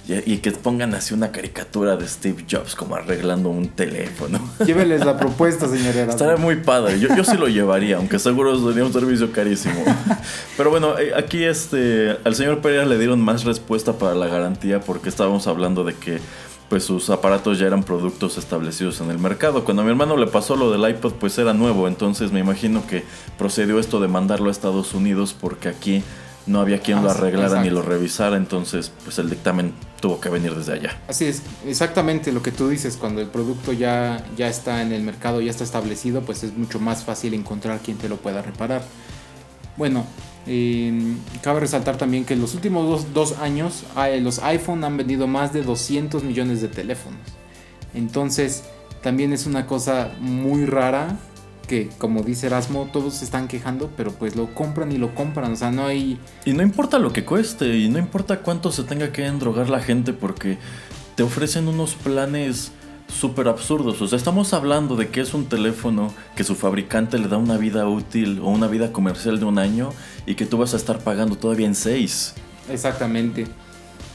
[0.08, 4.40] y, y que pongan así una caricatura de Steve Jobs como arreglando un teléfono.
[4.66, 6.02] Lléveles la propuesta, señora.
[6.02, 6.98] Estaría muy padre.
[6.98, 9.84] Yo, yo sí lo llevaría, aunque seguro sería un servicio carísimo.
[10.56, 14.80] Pero bueno, eh, aquí este al señor Pereira le dieron más respuesta para la garantía
[14.80, 16.18] porque estábamos hablando de que
[16.68, 19.62] pues sus aparatos ya eran productos establecidos en el mercado.
[19.62, 22.86] Cuando a mi hermano le pasó lo del iPod, pues era nuevo, entonces me imagino
[22.86, 23.04] que
[23.36, 26.02] procedió esto de mandarlo a Estados Unidos porque aquí
[26.46, 30.20] no había quien Ah, lo sí, arreglara ni lo revisara, entonces pues el dictamen tuvo
[30.20, 31.00] que venir desde allá.
[31.08, 35.02] Así es, exactamente lo que tú dices, cuando el producto ya, ya está en el
[35.02, 38.82] mercado, ya está establecido, pues es mucho más fácil encontrar quien te lo pueda reparar.
[39.76, 40.04] Bueno,
[40.46, 44.96] eh, cabe resaltar también que en los últimos dos, dos años eh, los iPhone han
[44.96, 47.20] vendido más de 200 millones de teléfonos.
[47.94, 48.64] Entonces,
[49.02, 51.16] también es una cosa muy rara
[51.72, 55.52] que, como dice Erasmo, todos se están quejando, pero pues lo compran y lo compran.
[55.52, 56.18] O sea, no hay...
[56.44, 59.80] Y no importa lo que cueste, y no importa cuánto se tenga que endrogar la
[59.80, 60.58] gente, porque
[61.14, 62.72] te ofrecen unos planes
[63.08, 64.02] súper absurdos.
[64.02, 67.56] O sea, estamos hablando de que es un teléfono que su fabricante le da una
[67.56, 69.94] vida útil o una vida comercial de un año
[70.26, 72.34] y que tú vas a estar pagando todavía en seis.
[72.70, 73.46] Exactamente.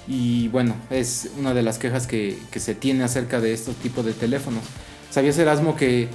[0.08, 4.06] Y bueno, es una de las quejas que, que se tiene acerca de estos tipos
[4.06, 4.62] de teléfonos.
[5.10, 6.10] ¿Sabías, Erasmo, que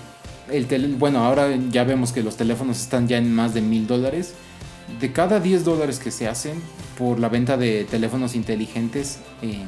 [0.50, 4.34] el bueno, ahora ya vemos que los teléfonos están ya en más de mil dólares?
[5.00, 6.60] De cada 10 dólares que se hacen
[6.98, 9.62] por la venta de teléfonos inteligentes, eh,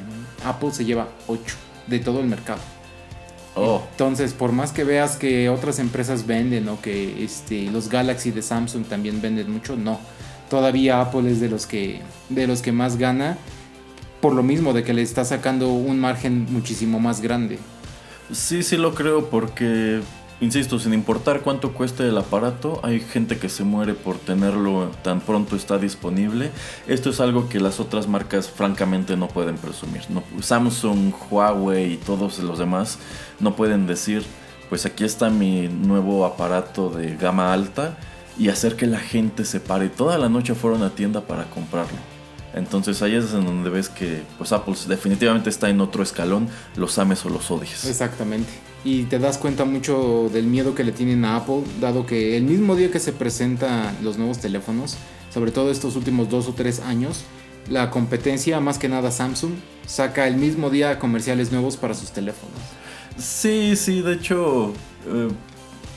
[0.44, 1.56] Apple se lleva 8
[1.86, 2.60] de todo el mercado.
[3.56, 8.32] Oh, Entonces, por más que veas que otras empresas venden o que este, los Galaxy
[8.32, 10.00] de Samsung también venden mucho, no.
[10.50, 13.38] Todavía Apple es de los que, de los que más gana.
[14.20, 17.58] Por lo mismo de que le está sacando un margen muchísimo más grande.
[18.32, 20.00] sí, sí lo creo porque,
[20.40, 25.20] insisto, sin importar cuánto cueste el aparato, hay gente que se muere por tenerlo tan
[25.20, 26.50] pronto está disponible.
[26.86, 30.02] Esto es algo que las otras marcas francamente no pueden presumir.
[30.40, 32.98] Samsung, Huawei y todos los demás
[33.40, 34.24] no pueden decir,
[34.68, 37.96] pues aquí está mi nuevo aparato de gama alta
[38.38, 41.44] y hacer que la gente se pare toda la noche fuera a una tienda para
[41.44, 41.98] comprarlo.
[42.54, 46.98] Entonces ahí es en donde ves que pues Apple definitivamente está en otro escalón, los
[46.98, 47.84] ames o los odies.
[47.84, 48.52] Exactamente.
[48.84, 52.44] Y te das cuenta mucho del miedo que le tienen a Apple, dado que el
[52.44, 54.96] mismo día que se presentan los nuevos teléfonos,
[55.32, 57.24] sobre todo estos últimos dos o tres años,
[57.70, 59.52] la competencia, más que nada Samsung,
[59.86, 62.58] saca el mismo día comerciales nuevos para sus teléfonos.
[63.16, 64.72] Sí, sí, de hecho,
[65.06, 65.28] eh,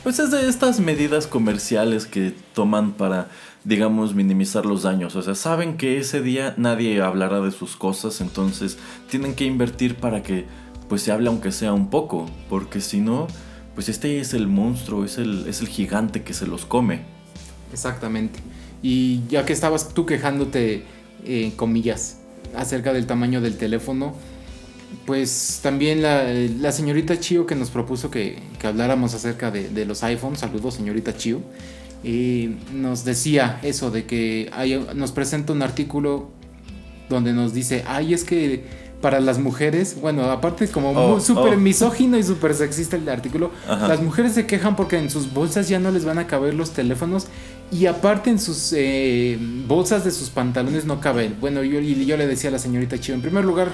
[0.03, 3.27] pues es de estas medidas comerciales que toman para,
[3.63, 5.15] digamos, minimizar los daños.
[5.15, 8.77] O sea, saben que ese día nadie hablará de sus cosas, entonces
[9.09, 10.45] tienen que invertir para que,
[10.89, 13.27] pues, se hable aunque sea un poco, porque si no,
[13.75, 17.01] pues este es el monstruo, es el, es el gigante que se los come.
[17.71, 18.39] Exactamente.
[18.81, 20.83] Y ya que estabas tú quejándote,
[21.25, 22.17] eh, comillas,
[22.55, 24.15] acerca del tamaño del teléfono,
[25.05, 30.03] pues también la, señorita Chio que nos propuso que, que habláramos acerca de, de los
[30.03, 31.41] iPhones, saludos señorita Chio,
[32.03, 36.29] eh, nos decía eso de que hay- nos presenta un artículo
[37.09, 38.63] donde nos dice, ay, es que
[39.01, 41.57] para las mujeres, bueno, aparte como Oh, muy- súper oh.
[41.57, 43.87] misógino y súper sexista el artículo, Ajá.
[43.87, 46.71] las mujeres se quejan porque en sus bolsas ya no les van a caber los
[46.71, 47.27] teléfonos
[47.71, 51.35] y aparte en sus eh, bolsas de sus pantalones no caben.
[51.39, 53.69] Bueno, yo, y yo le decía a la señorita Chio, en primer lugar,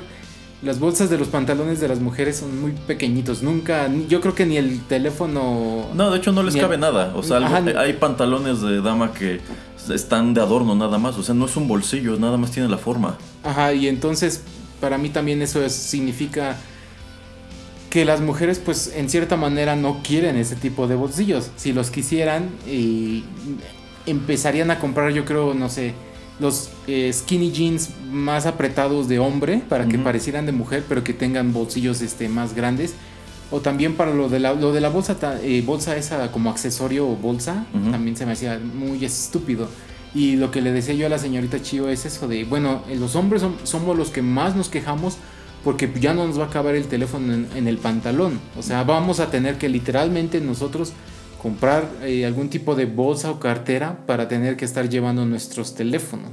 [0.61, 3.43] las bolsas de los pantalones de las mujeres son muy pequeñitos.
[3.43, 5.87] Nunca, yo creo que ni el teléfono...
[5.93, 7.13] No, de hecho no les cabe nada.
[7.15, 9.41] O sea, algo- hay pantalones de dama que
[9.93, 11.17] están de adorno nada más.
[11.17, 13.17] O sea, no es un bolsillo, nada más tiene la forma.
[13.43, 14.41] Ajá, y entonces
[14.83, 16.57] para mí también eso es- significa
[17.89, 21.51] que las mujeres pues en cierta manera no quieren ese tipo de bolsillos.
[21.55, 23.23] Si los quisieran, y
[24.05, 25.93] empezarían a comprar yo creo, no sé,
[26.41, 31.13] los eh, skinny jeans más apretados de hombre para que parecieran de mujer pero que
[31.13, 32.93] tengan bolsillos este, más grandes.
[33.51, 37.07] O también para lo de la, lo de la bolsa, eh, bolsa esa como accesorio
[37.07, 39.69] o bolsa, también se me hacía muy estúpido.
[40.15, 42.95] Y lo que le decía yo a la señorita Chio es eso de, bueno, eh,
[42.95, 45.17] los hombres som- somos los que más nos quejamos
[45.63, 48.39] porque ya no nos va a acabar el teléfono en, en el pantalón.
[48.59, 50.93] O sea, vamos a tener que literalmente nosotros
[51.41, 56.29] comprar eh, algún tipo de bolsa o cartera para tener que estar llevando nuestros teléfonos.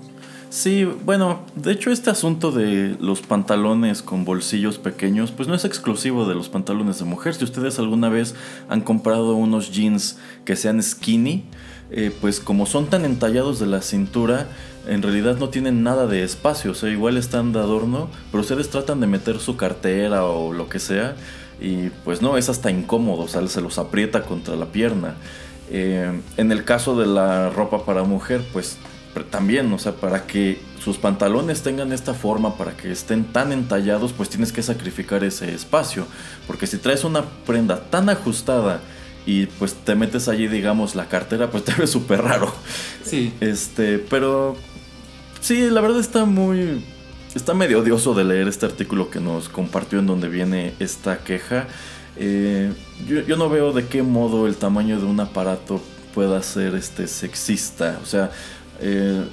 [0.50, 5.64] Sí, bueno, de hecho este asunto de los pantalones con bolsillos pequeños, pues no es
[5.64, 7.34] exclusivo de los pantalones de mujer.
[7.36, 8.34] Si ustedes alguna vez
[8.68, 11.44] han comprado unos jeans que sean skinny,
[11.90, 14.46] eh, pues como son tan entallados de la cintura,
[14.87, 18.70] en realidad no tienen nada de espacio, o sea, igual están de adorno, pero ustedes
[18.70, 21.16] tratan de meter su cartera o lo que sea,
[21.61, 25.14] y pues no, es hasta incómodo, o sea, se los aprieta contra la pierna.
[25.70, 28.78] Eh, en el caso de la ropa para mujer, pues
[29.30, 34.12] también, o sea, para que sus pantalones tengan esta forma, para que estén tan entallados,
[34.12, 36.07] pues tienes que sacrificar ese espacio.
[36.47, 38.80] Porque si traes una prenda tan ajustada
[39.31, 42.53] y pues te metes allí, digamos, la cartera, pues te ve súper raro.
[43.05, 43.33] Sí.
[43.41, 44.57] Este, pero
[45.41, 46.85] sí, la verdad está muy...
[47.35, 51.68] Está medio odioso de leer este artículo que nos compartió en donde viene esta queja.
[52.16, 52.72] Eh,
[53.07, 55.81] yo, yo no veo de qué modo el tamaño de un aparato
[56.12, 58.01] pueda ser este, sexista.
[58.03, 58.33] O sea,
[58.81, 59.24] eh,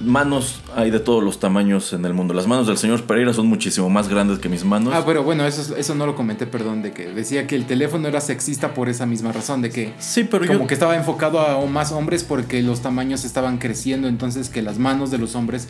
[0.00, 2.34] manos hay de todos los tamaños en el mundo.
[2.34, 4.92] Las manos del señor Pereira son muchísimo más grandes que mis manos.
[4.94, 8.08] Ah, pero bueno, eso, eso no lo comenté, perdón, de que decía que el teléfono
[8.08, 10.66] era sexista por esa misma razón, de que sí, pero como yo...
[10.66, 15.10] que estaba enfocado a más hombres porque los tamaños estaban creciendo, entonces que las manos
[15.10, 15.68] de los hombres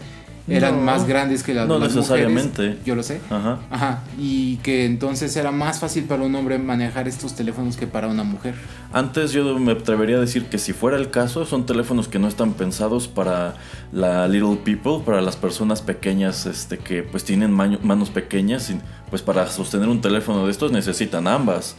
[0.49, 0.83] eran No.
[0.83, 2.63] más grandes que las No las necesariamente.
[2.63, 2.85] mujeres.
[2.85, 3.21] Yo lo sé.
[3.31, 3.59] Ajá.
[3.71, 8.07] Ajá, y que entonces era más fácil para un hombre manejar estos teléfonos que para
[8.07, 8.55] una mujer.
[8.93, 12.29] Antes yo me atrevería a decir que si fuera el caso, son teléfonos que no
[12.29, 13.55] están pensados para
[13.93, 18.79] la little people, para las personas pequeñas este, que pues tienen maño- manos pequeñas y
[19.11, 21.77] pues para sostener un teléfono de estos necesitan ambas.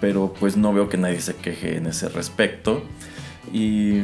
[0.00, 2.82] Pero pues no veo que nadie se queje en ese respecto.
[3.52, 4.02] Y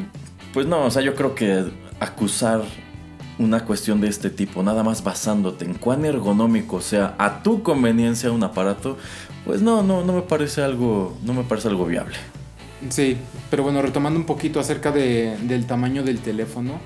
[0.53, 1.65] pues no, o sea, yo creo que
[2.01, 2.63] acusar
[3.39, 8.33] una cuestión de este tipo, nada más basándote en cuán ergonómico sea a tu conveniencia
[8.33, 8.97] un aparato,
[9.45, 12.17] pues no, no, no me parece algo, no me parece algo viable.
[12.91, 13.17] Sí,
[13.51, 16.79] pero bueno, retomando un poquito acerca de- del tamaño del teléfono,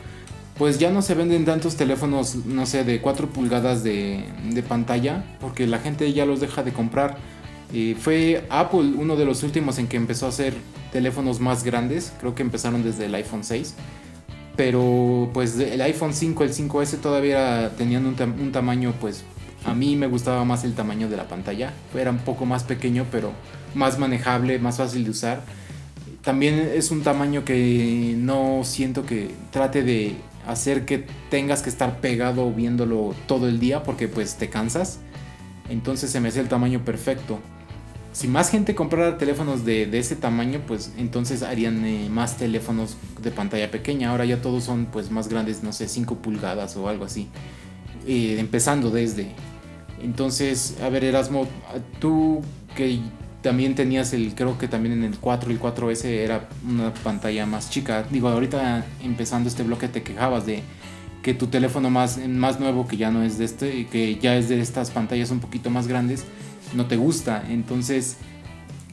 [0.58, 5.24] pues ya no se venden tantos teléfonos, no sé, de 4 pulgadas de, de pantalla,
[5.40, 7.16] porque la gente ya los deja de comprar.
[7.72, 10.54] Eh, fue Apple uno de los últimos en que empezó a hacer
[10.92, 13.74] teléfonos más grandes, creo que empezaron desde el iPhone 6.
[14.56, 19.24] Pero pues el iPhone 5, el 5S todavía tenían un tamaño pues
[19.64, 21.72] a mí me gustaba más el tamaño de la pantalla.
[21.94, 23.32] Era un poco más pequeño pero
[23.74, 25.42] más manejable, más fácil de usar.
[26.22, 32.00] También es un tamaño que no siento que trate de hacer que tengas que estar
[32.00, 35.00] pegado viéndolo todo el día porque pues te cansas.
[35.68, 37.38] Entonces se me hace el tamaño perfecto.
[38.12, 42.96] Si más gente comprara teléfonos de, de ese tamaño, pues entonces harían eh, más teléfonos
[43.22, 44.10] de pantalla pequeña.
[44.10, 47.28] Ahora ya todos son pues más grandes, no sé, 5 pulgadas o algo así.
[48.06, 49.28] Eh, empezando desde.
[50.02, 51.46] Entonces, a ver, Erasmo,
[52.00, 52.40] tú
[52.74, 52.98] que
[53.42, 57.46] también tenías el, creo que también en el 4 y el 4S era una pantalla
[57.46, 58.04] más chica.
[58.10, 60.62] Digo, ahorita empezando este bloque te quejabas de
[61.22, 64.48] que tu teléfono más, más nuevo, que ya no es de este, que ya es
[64.48, 66.24] de estas pantallas un poquito más grandes,
[66.74, 67.44] no te gusta.
[67.48, 68.16] Entonces,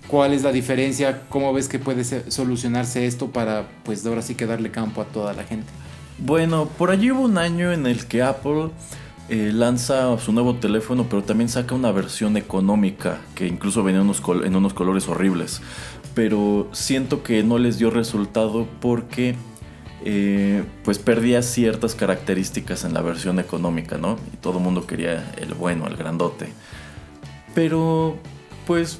[0.08, 1.22] ¿cuál es la diferencia?
[1.30, 5.34] ¿Cómo ves que puede solucionarse esto para, pues, ahora sí que darle campo a toda
[5.34, 5.68] la gente?
[6.20, 8.70] Bueno, por allí hubo un año en el que Apple
[9.30, 14.06] eh, lanza su nuevo teléfono, pero también saca una versión económica, que incluso venía en
[14.06, 15.62] unos, col- en unos colores horribles.
[16.16, 19.36] Pero siento que no les dio resultado porque
[20.04, 24.18] eh, pues perdía ciertas características en la versión económica, ¿no?
[24.34, 26.48] Y todo el mundo quería el bueno, el grandote.
[27.58, 28.20] Pero,
[28.68, 29.00] pues,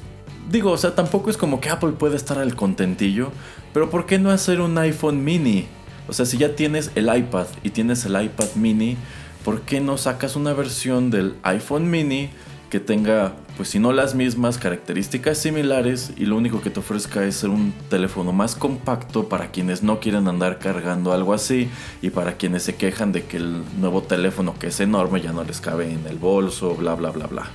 [0.50, 3.30] digo, o sea, tampoco es como que Apple puede estar al contentillo,
[3.72, 5.68] pero ¿por qué no hacer un iPhone mini?
[6.08, 8.96] O sea, si ya tienes el iPad y tienes el iPad mini,
[9.44, 12.30] ¿por qué no sacas una versión del iPhone mini
[12.68, 17.22] que tenga, pues si no las mismas características similares y lo único que te ofrezca
[17.24, 21.70] es ser un teléfono más compacto para quienes no quieren andar cargando algo así
[22.02, 25.44] y para quienes se quejan de que el nuevo teléfono que es enorme ya no
[25.44, 27.52] les cabe en el bolso, bla, bla, bla, bla.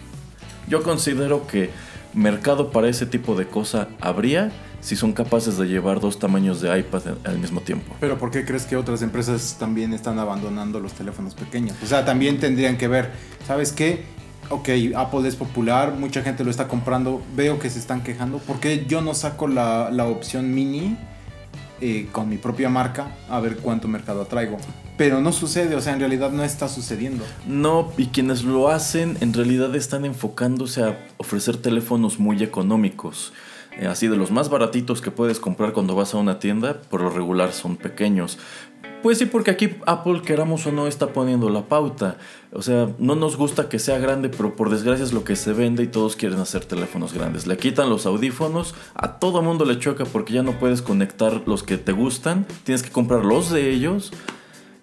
[0.67, 1.69] Yo considero que
[2.13, 4.51] mercado para ese tipo de cosa habría
[4.81, 7.95] si son capaces de llevar dos tamaños de iPad al mismo tiempo.
[8.01, 11.77] Pero ¿por qué crees que otras empresas también están abandonando los teléfonos pequeños?
[11.81, 13.11] O sea, también tendrían que ver,
[13.47, 14.03] ¿sabes qué?
[14.49, 18.39] Ok, Apple es popular, mucha gente lo está comprando, veo que se están quejando.
[18.39, 20.97] ¿Por qué yo no saco la, la opción mini
[21.79, 24.57] eh, con mi propia marca a ver cuánto mercado atraigo?
[25.03, 27.25] Pero no sucede, o sea, en realidad no está sucediendo.
[27.45, 33.33] No, y quienes lo hacen en realidad están enfocándose a ofrecer teléfonos muy económicos.
[33.77, 37.01] Eh, así de los más baratitos que puedes comprar cuando vas a una tienda, por
[37.01, 38.37] lo regular son pequeños.
[39.01, 42.15] Pues sí, porque aquí Apple, queramos o no, está poniendo la pauta.
[42.53, 45.51] O sea, no nos gusta que sea grande, pero por desgracia es lo que se
[45.51, 47.45] vende y todos quieren hacer teléfonos grandes.
[47.45, 51.61] Le quitan los audífonos, a todo mundo le choca porque ya no puedes conectar los
[51.61, 54.13] que te gustan, tienes que comprar los de ellos.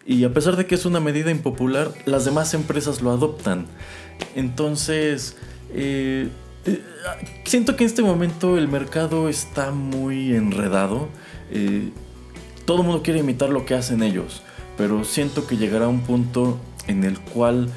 [0.06, 3.66] Y a pesar de que es una medida impopular, las demás empresas lo adoptan.
[4.34, 5.36] Entonces,
[5.72, 6.28] eh,
[6.66, 6.82] eh,
[7.44, 11.08] siento que en este momento el mercado está muy enredado.
[11.50, 11.90] Eh,
[12.64, 14.42] todo el mundo quiere imitar lo que hacen ellos,
[14.76, 17.68] pero siento que llegará un punto en el cual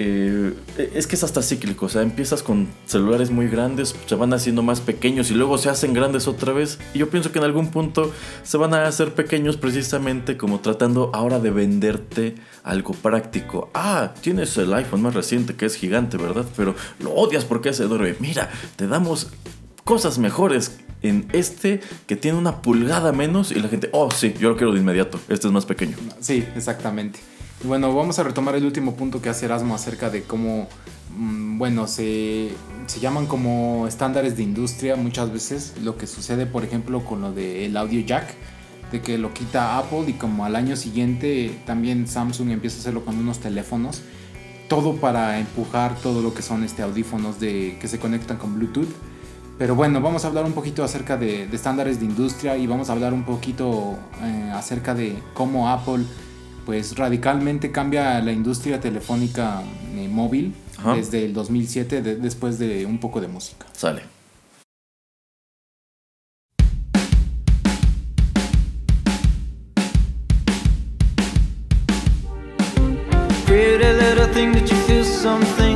[0.00, 0.54] eh,
[0.94, 4.62] es que es hasta cíclico, o sea, empiezas con celulares muy grandes, se van haciendo
[4.62, 6.78] más pequeños y luego se hacen grandes otra vez.
[6.94, 8.12] Y yo pienso que en algún punto
[8.44, 13.70] se van a hacer pequeños precisamente como tratando ahora de venderte algo práctico.
[13.74, 16.46] Ah, tienes el iPhone más reciente que es gigante, ¿verdad?
[16.56, 18.14] Pero lo odias porque es enorme.
[18.20, 19.28] Mira, te damos
[19.82, 24.50] cosas mejores en este que tiene una pulgada menos y la gente, oh sí, yo
[24.50, 25.96] lo quiero de inmediato, este es más pequeño.
[26.20, 27.18] Sí, exactamente.
[27.64, 30.68] Bueno, vamos a retomar el último punto que hace Erasmo acerca de cómo,
[31.16, 32.50] mm, bueno, se,
[32.86, 35.74] se llaman como estándares de industria muchas veces.
[35.82, 38.32] Lo que sucede, por ejemplo, con lo del audio jack,
[38.92, 43.04] de que lo quita Apple y como al año siguiente también Samsung empieza a hacerlo
[43.04, 44.02] con unos teléfonos.
[44.68, 48.94] Todo para empujar todo lo que son este audífonos de, que se conectan con Bluetooth.
[49.58, 52.88] Pero bueno, vamos a hablar un poquito acerca de, de estándares de industria y vamos
[52.88, 56.04] a hablar un poquito eh, acerca de cómo Apple
[56.68, 59.62] pues radicalmente cambia la industria telefónica
[59.96, 60.96] eh, móvil Ajá.
[60.96, 63.64] desde el 2007 de- después de un poco de música.
[63.72, 64.02] Sale.
[73.46, 75.67] Pretty little thing, did you feel something?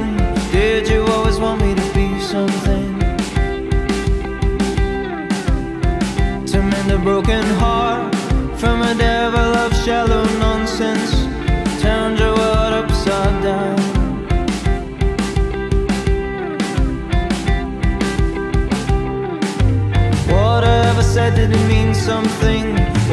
[21.22, 22.64] Said, did it mean something?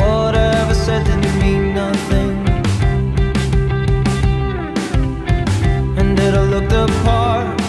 [0.01, 2.31] Whatever said, did it mean nothing?
[5.99, 7.61] And did I look the part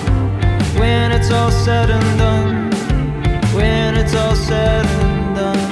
[0.81, 2.57] when it's all said and done?
[3.59, 5.69] When it's all said and done.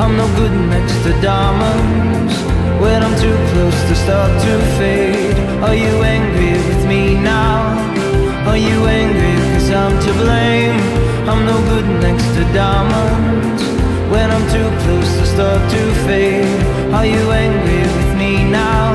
[0.00, 2.34] I'm no good next to diamonds
[2.82, 5.38] when I'm too close to start to fade.
[5.66, 6.79] Are you angry?
[8.46, 10.80] Are you angry cause I'm to blame?
[11.28, 13.62] I'm no good next to diamonds
[14.10, 16.62] when I'm too close to start to fade.
[16.92, 18.92] Are you angry with me now?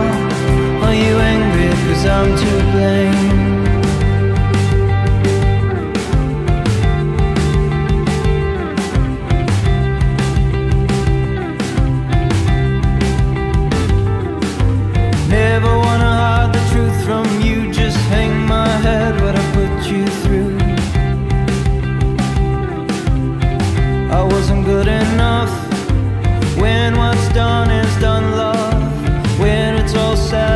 [0.86, 3.56] Are you angry cause I'm to blame?
[15.30, 17.45] Never wanna hide the truth from you.
[26.86, 29.40] When what's done is done, love.
[29.40, 30.55] When it's all said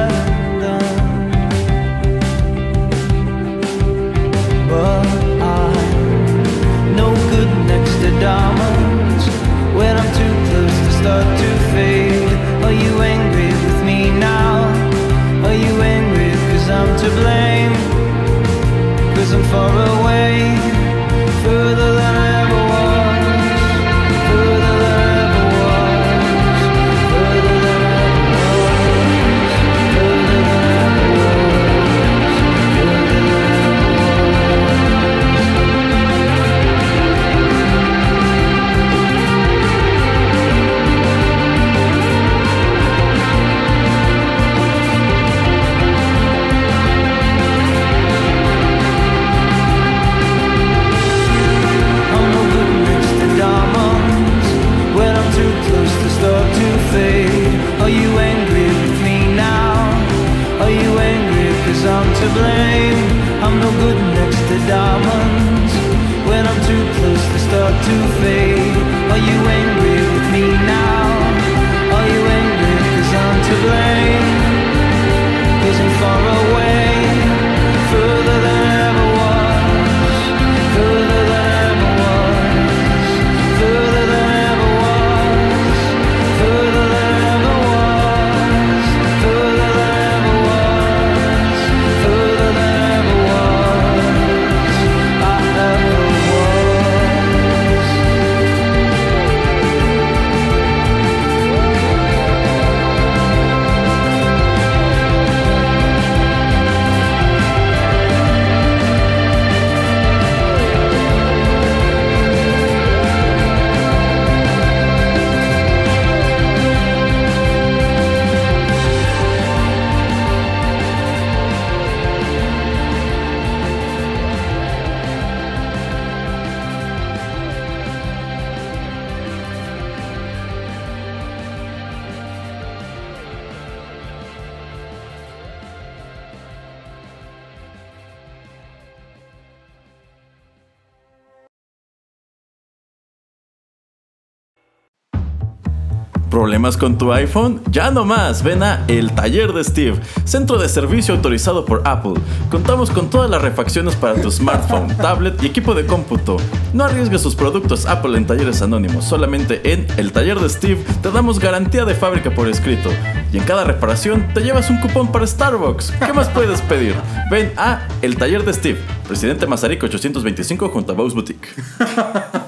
[146.60, 147.62] ¿Problemas con tu iPhone?
[147.72, 152.16] Ya no más, ven a El Taller de Steve, centro de servicio autorizado por Apple.
[152.52, 156.36] Contamos con todas las refacciones para tu smartphone, tablet y equipo de cómputo.
[156.74, 161.12] No arriesgues sus productos Apple en talleres anónimos, solamente en El Taller de Steve te
[161.12, 162.90] damos garantía de fábrica por escrito.
[163.32, 165.92] Y en cada reparación te llevas un cupón para Starbucks.
[166.06, 166.94] ¿Qué más puedes pedir?
[167.32, 171.48] Ven a El Taller de Steve, Presidente Mazarico 825 junto a Bose Boutique.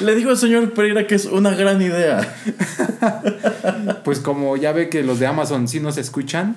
[0.00, 2.34] Le digo al señor Pereira que es una gran idea.
[4.04, 6.56] Pues como ya ve que los de Amazon sí nos escuchan,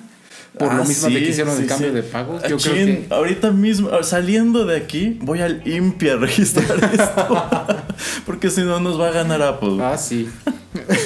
[0.58, 1.94] por lo Ah, mismo sí, que hicieron sí, el cambio sí.
[1.96, 3.08] de pagos, yo Aquí creo que...
[3.10, 7.48] Ahorita mismo, saliendo de aquí, voy al INPI a registrar esto.
[8.26, 9.78] Porque si no, nos va a ganar Apple.
[9.82, 10.28] Ah, sí.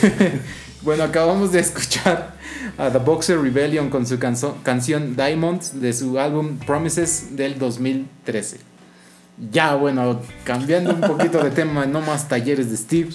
[0.82, 2.34] bueno, acabamos de escuchar
[2.78, 8.58] a The Boxer Rebellion con su canso- canción Diamonds de su álbum Promises del 2013.
[9.52, 13.10] Ya, bueno, cambiando un poquito de tema, no más talleres de Steve.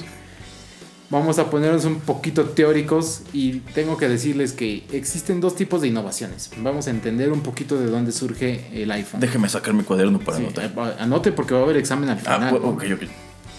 [1.11, 5.89] Vamos a ponernos un poquito teóricos y tengo que decirles que existen dos tipos de
[5.89, 6.51] innovaciones.
[6.59, 9.19] Vamos a entender un poquito de dónde surge el iPhone.
[9.21, 10.64] Déjeme sacar mi cuaderno para Sí, anotar.
[10.66, 12.53] eh, anote porque va a haber examen al Ah, final.
[12.61, 12.69] ¿no?
[12.71, 13.03] ok, ok.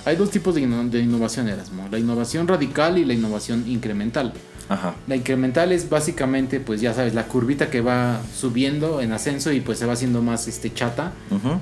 [0.05, 1.87] Hay dos tipos de, inno- de innovación, Erasmo.
[1.91, 4.33] La innovación radical y la innovación incremental.
[4.69, 4.93] Ajá.
[5.07, 9.61] La incremental es básicamente, pues ya sabes, la curvita que va subiendo en ascenso y
[9.61, 11.11] pues se va haciendo más este, chata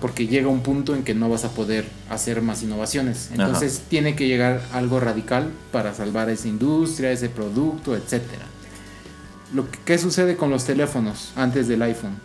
[0.02, 3.30] porque llega un punto en que no vas a poder hacer más innovaciones.
[3.32, 8.22] Entonces tiene que llegar algo radical para salvar esa industria, ese producto, etc.
[9.54, 12.18] Lo que, ¿Qué sucede con los teléfonos antes del iPhone?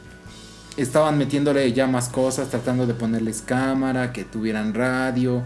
[0.77, 5.43] Estaban metiéndole ya más cosas, tratando de ponerles cámara, que tuvieran radio,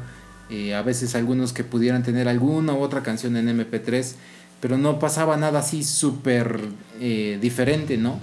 [0.51, 4.15] eh, a veces algunos que pudieran tener alguna u otra canción en MP3,
[4.61, 6.61] pero no pasaba nada así súper
[7.01, 8.19] eh, diferente, ¿no?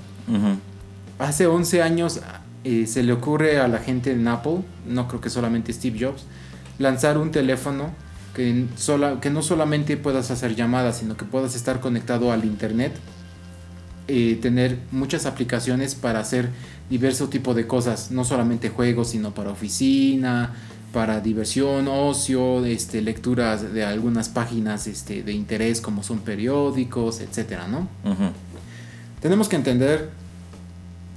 [1.20, 2.22] Hace 11 años
[2.64, 6.24] eh, se le ocurre a la gente en Apple, no creo que solamente Steve Jobs,
[6.80, 7.92] lanzar un teléfono
[8.34, 12.94] que, sola- que no solamente puedas hacer llamadas, sino que puedas estar conectado al Internet,
[14.42, 16.50] tener muchas aplicaciones para hacer
[16.90, 20.54] diverso tipo de cosas, no solamente juegos, sino para oficina,
[20.94, 27.68] para diversión, ocio, este, lecturas de algunas páginas este, de interés como son periódicos, etcétera,
[27.68, 27.90] ¿no?
[29.22, 30.10] Tenemos que entender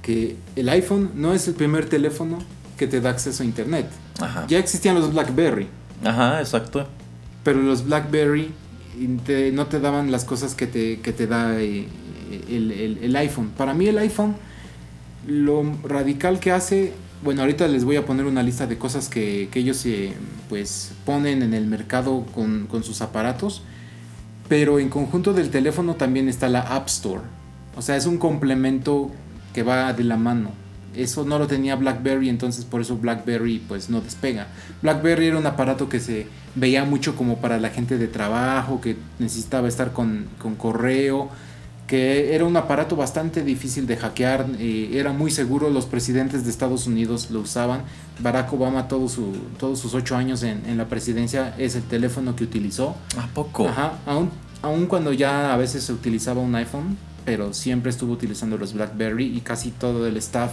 [0.01, 2.39] que el iPhone no es el primer teléfono
[2.77, 3.87] que te da acceso a Internet.
[4.19, 4.45] Ajá.
[4.47, 5.67] Ya existían los BlackBerry,
[6.03, 6.87] Ajá, exacto.
[7.43, 8.51] pero los BlackBerry
[9.25, 11.87] te- no te daban las cosas que te, que te da eh,
[12.49, 13.51] el, el- el iPhone.
[13.55, 14.35] Para mí el iPhone,
[15.27, 16.93] lo radical que hace,
[17.23, 20.13] bueno, ahorita les voy a poner una lista de cosas que, ellos eh,
[20.49, 23.63] pues ponen en el mercado con, sus aparatos,
[24.47, 27.21] pero en conjunto del teléfono también está la App Store.
[27.75, 29.11] O sea, es un complemento
[29.53, 30.51] que va de la mano.
[30.95, 34.47] Eso no lo tenía BlackBerry, entonces por eso BlackBerry pues no despega.
[34.81, 38.95] BlackBerry era un aparato que se veía mucho como para la gente de trabajo, que
[39.19, 41.29] necesitaba estar con correo,
[41.87, 46.51] que era un aparato bastante difícil de hackear, eh, era muy seguro, los presidentes de
[46.51, 47.83] Estados Unidos lo usaban.
[48.19, 52.35] Barack Obama todo su, todos sus ocho años en, en la presidencia es el teléfono
[52.35, 52.95] que utilizó.
[53.17, 53.69] ¿A poco?
[53.69, 54.29] Ajá, aún,
[54.61, 59.25] aún cuando ya a veces se utilizaba un iPhone, pero siempre estuvo utilizando los BlackBerry
[59.25, 60.51] y casi todo el staff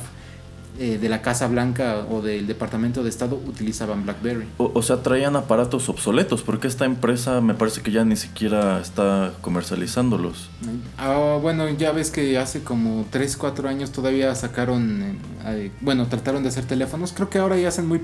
[0.79, 4.47] eh, de la Casa Blanca o del Departamento de Estado utilizaban BlackBerry.
[4.59, 8.81] O, o sea, traían aparatos obsoletos, porque esta empresa me parece que ya ni siquiera
[8.81, 10.51] está comercializándolos.
[10.99, 16.07] Ah, bueno, ya ves que hace como 3, 4 años todavía sacaron, eh, eh, bueno,
[16.07, 18.01] trataron de hacer teléfonos, creo que ahora ya hacen muy,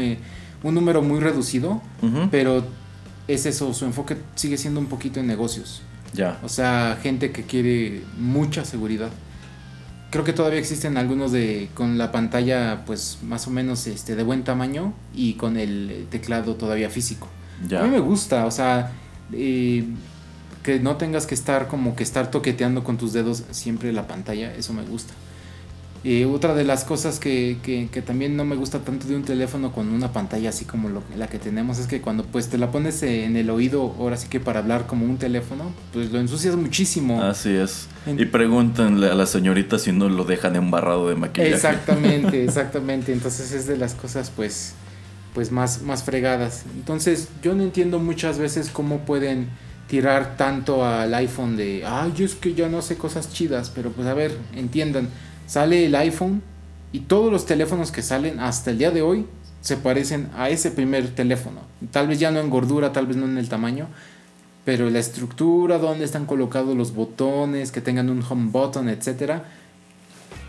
[0.00, 0.18] eh,
[0.62, 1.82] un número muy reducido,
[2.30, 2.64] pero
[3.28, 5.82] es eso, su enfoque sigue siendo un poquito en negocios.
[6.12, 6.38] Ya.
[6.42, 9.10] O sea, gente que quiere mucha seguridad.
[10.14, 14.22] Creo que todavía existen algunos de con la pantalla pues más o menos este de
[14.22, 17.26] buen tamaño y con el teclado todavía físico.
[17.68, 17.80] Ya.
[17.80, 18.92] A mí me gusta, o sea,
[19.32, 19.84] eh,
[20.62, 24.54] que no tengas que estar como que estar toqueteando con tus dedos siempre la pantalla,
[24.54, 25.14] eso me gusta.
[26.06, 29.22] Eh, otra de las cosas que, que- que también no me gusta tanto de un
[29.22, 32.58] teléfono con una pantalla así como lo- la que tenemos es que cuando pues te
[32.58, 36.20] la pones en el oído, ahora sí que para hablar como un teléfono, pues lo
[36.20, 37.22] ensucias muchísimo.
[37.22, 37.86] Así es.
[38.04, 41.54] En- Y pregúntenle a la señorita si no lo dejan embarrado de maquillaje.
[41.54, 43.12] Exactamente, exactamente.
[43.14, 44.74] Entonces es de las cosas pues,
[45.32, 46.64] pues más, más fregadas.
[46.76, 49.48] Entonces yo no entiendo muchas veces cómo pueden
[49.88, 53.90] tirar tanto al iPhone de, ay, yo es que ya no sé cosas chidas, pero
[53.90, 55.08] pues a ver, entiendan,
[55.46, 56.42] sale el iPhone
[56.92, 59.26] y todos los teléfonos que salen hasta el día de hoy
[59.60, 61.60] se parecen a ese primer teléfono.
[61.90, 63.88] Tal vez ya no en gordura, tal vez no en el tamaño,
[64.64, 69.44] pero la estructura, donde están colocados los botones, que tengan un home button, etcétera,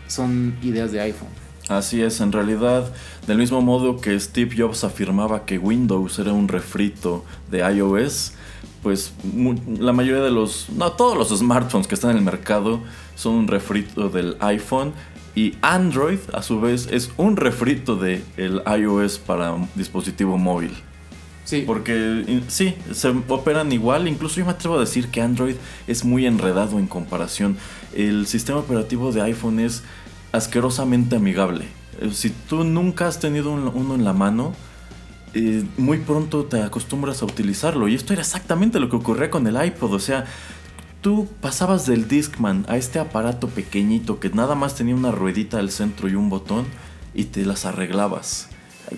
[0.06, 1.28] son ideas de iPhone.
[1.68, 2.92] Así es, en realidad,
[3.26, 8.34] del mismo modo que Steve Jobs afirmaba que Windows era un refrito de iOS,
[8.86, 9.12] pues
[9.80, 12.78] la mayoría de los, no todos los smartphones que están en el mercado
[13.16, 14.92] son un refrito del iPhone
[15.34, 20.70] y Android a su vez es un refrito del iOS para un dispositivo móvil.
[21.44, 24.06] Sí, Porque sí, se operan igual.
[24.06, 25.56] Incluso yo me atrevo a decir que Android
[25.88, 27.56] es muy enredado en comparación.
[27.92, 29.82] El sistema operativo de iPhone es
[30.30, 31.64] asquerosamente amigable.
[32.00, 34.54] Eh, Si tú nunca has tenido un- uno en la mano,
[35.38, 37.88] eh, muy pronto te acostumbras a utilizarlo.
[37.88, 39.92] Y esto era exactamente lo que ocurría con el iPod.
[39.92, 40.24] O sea,
[41.02, 45.70] tú pasabas del Discman a este aparato pequeñito que nada más tenía una ruedita al
[45.70, 46.64] centro y un botón
[47.12, 48.48] y te las arreglabas.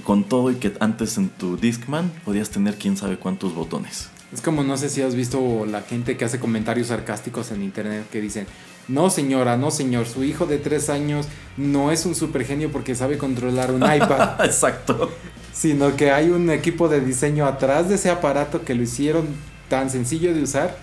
[0.05, 4.09] Con todo y que antes en tu Discman podías tener quién sabe cuántos botones.
[4.32, 8.07] es como no sé si has visto la gente que hace comentarios sarcásticos en internet
[8.12, 8.47] que dicen,
[8.86, 11.26] no señora, no señor, su hijo de tres años
[11.57, 15.11] no es un super genio porque sabe controlar un iPad, Exacto.
[15.53, 19.27] Sino que hay un equipo de diseño atrás de ese aparato que lo hicieron
[19.69, 20.77] tan sencillo de usar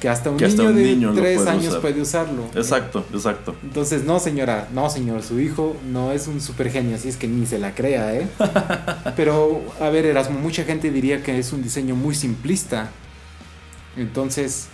[0.00, 1.80] que hasta un Que hasta niño un de niño tres puede años usar.
[1.80, 2.44] puede usarlo.
[2.54, 3.54] Exacto, exacto.
[3.62, 7.28] Entonces, no señora, no señor, su hijo no es un super genio, así es que
[7.28, 8.28] ni se la crea, ¿eh?
[9.16, 12.90] Pero, a ver, Erasmo, mucha gente diría que es un diseño muy simplista.
[13.96, 14.66] Entonces,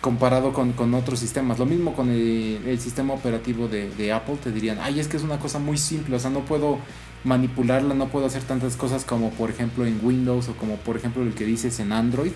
[0.00, 4.38] comparado con, con otros sistemas, lo mismo con el, el sistema operativo de, de Apple,
[4.42, 6.78] te dirían, ay, es que es una cosa muy simple, o sea, no puedo
[7.24, 11.22] manipularla, no puedo hacer tantas cosas como por ejemplo en Windows o como por ejemplo
[11.22, 12.32] el que dices en Android.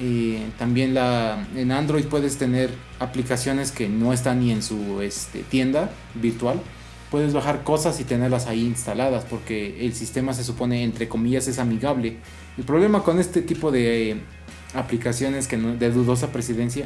[0.00, 2.70] Eh, también la, en Android puedes tener
[3.00, 6.60] aplicaciones que no están ni en su este, tienda virtual.
[7.10, 11.58] Puedes bajar cosas y tenerlas ahí instaladas porque el sistema se supone, entre comillas, es
[11.58, 12.18] amigable.
[12.56, 14.20] El problema con este tipo de eh,
[14.74, 16.28] aplicaciones que no- de dudosa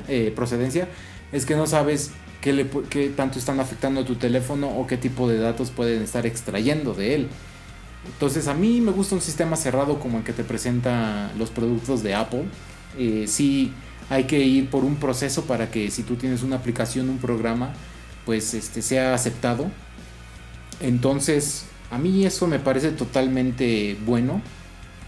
[0.09, 0.89] eh, procedencia
[1.31, 2.11] es que no sabes
[2.45, 6.03] qué, le, qué tanto están afectando a tu teléfono o qué tipo de datos pueden
[6.03, 7.28] estar extrayendo de él.
[8.05, 12.03] Entonces a mí me gusta un sistema cerrado como el que te presenta los productos
[12.03, 12.45] de Apple.
[12.99, 13.72] Eh, sí
[14.11, 17.72] hay que ir por un proceso para que si tú tienes una aplicación, un programa,
[18.26, 19.70] pues este sea aceptado.
[20.80, 24.42] Entonces a mí eso me parece totalmente bueno,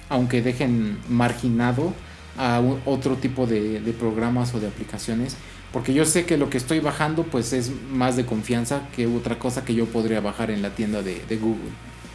[0.08, 1.92] aunque dejen marginado
[2.38, 5.36] a otro tipo de programas o de aplicaciones.
[5.76, 9.38] Porque yo sé que lo que estoy bajando pues es más de confianza que otra
[9.38, 11.68] cosa que yo podría bajar en la tienda de, de Google.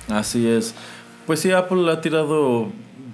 [0.08, 0.74] Así es.
[1.28, 2.70] Pues sí, Apple ha tirado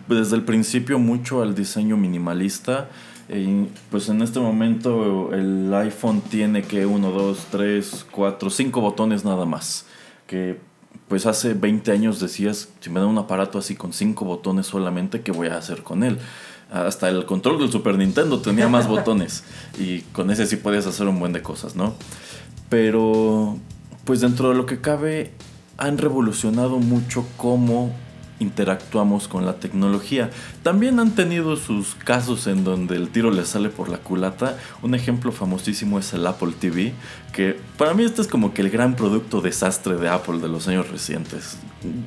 [0.07, 2.87] desde el principio mucho al diseño minimalista.
[3.27, 9.25] Y pues en este momento el iPhone tiene que 1, 2, 3, 4, 5 botones
[9.25, 9.85] nada más.
[10.27, 10.61] Que
[11.09, 15.19] pues hace 20 años decías, si me dan un aparato así con 5 botones solamente,
[15.19, 16.19] ¿qué voy a hacer con él?
[16.71, 19.43] Hasta el control del Super Nintendo tenía más botones.
[19.79, 21.95] Y con ese sí podías hacer un buen de cosas, ¿no?
[22.69, 23.57] Pero
[24.03, 25.31] pues dentro de lo que cabe
[25.77, 27.93] han revolucionado mucho cómo
[28.39, 30.29] interactuamos con la tecnología.
[30.63, 34.57] También han tenido sus casos en donde el tiro les sale por la culata.
[34.81, 36.93] Un ejemplo famosísimo es el Apple TV,
[37.33, 40.67] que para mí este es como que el gran producto desastre de Apple de los
[40.67, 41.57] años recientes.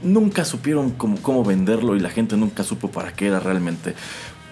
[0.02, 3.94] Nunca supieron cómo, cómo venderlo y la gente nunca supo para qué era realmente.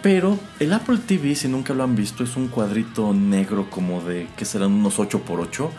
[0.02, 4.28] Pero el Apple TV, si nunca lo han visto, es un cuadrito negro como de,
[4.36, 5.70] que serán unos 8x8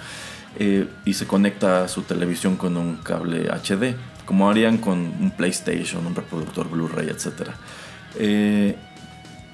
[0.58, 3.96] eh, y se conecta a su televisión con un cable HD,
[4.26, 7.52] como harían con un PlayStation, un reproductor Blu-ray, etc.
[8.18, 8.76] Eh,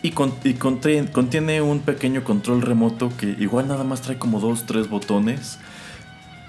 [0.01, 4.39] y con- y contiene, contiene un pequeño control remoto que igual nada más trae como
[4.39, 5.59] dos, tres botones.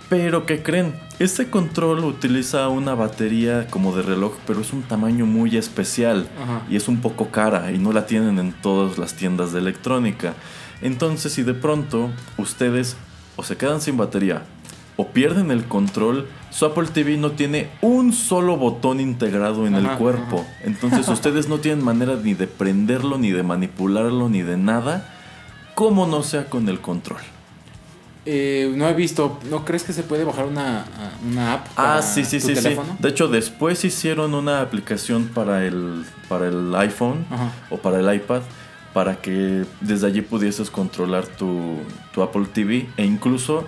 [0.09, 0.95] Pero ¿qué creen?
[1.19, 6.63] Este control utiliza una batería como de reloj, pero es un tamaño muy especial Ajá.
[6.71, 10.35] y es un poco cara y no la tienen en todas las tiendas de electrónica.
[10.81, 12.97] Entonces, si de pronto ustedes
[13.35, 14.43] o se quedan sin batería
[14.97, 19.89] o pierden el control, su Apple TV no tiene un solo botón integrado en el
[19.93, 20.41] cuerpo.
[20.41, 20.59] ajá.
[20.65, 25.13] Entonces, ustedes no tienen manera ni de prenderlo, ni de manipularlo, ni de nada,
[25.75, 27.21] como no sea con el control.
[28.27, 30.85] Eh, no he visto, ¿no crees que se puede bajar una,
[31.25, 31.67] una app?
[31.71, 32.63] Ah, para sí, sí, tu sí, sí.
[32.63, 32.97] teléfono?
[32.99, 37.53] De hecho, después hicieron una aplicación para el, para el iPhone Ajá.
[37.71, 38.43] o para el iPad
[38.93, 41.77] para que desde allí pudieses controlar tu,
[42.15, 43.67] tu Apple TV e incluso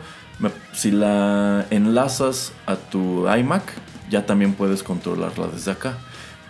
[0.73, 3.63] si la enlazas a tu iMac
[4.09, 5.99] ya también puedes controlarla desde acá.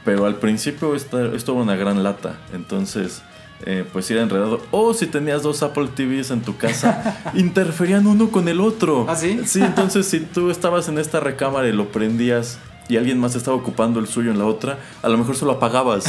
[0.05, 3.23] Pero al principio esta, esto era una gran lata, entonces
[3.65, 4.61] eh, pues era enredado.
[4.71, 9.07] O si tenías dos Apple TVs en tu casa, interferían uno con el otro.
[9.09, 9.41] ¿Ah, sí?
[9.45, 13.57] Sí, entonces si tú estabas en esta recámara y lo prendías y alguien más estaba
[13.57, 16.05] ocupando el suyo en la otra, a lo mejor se lo apagabas.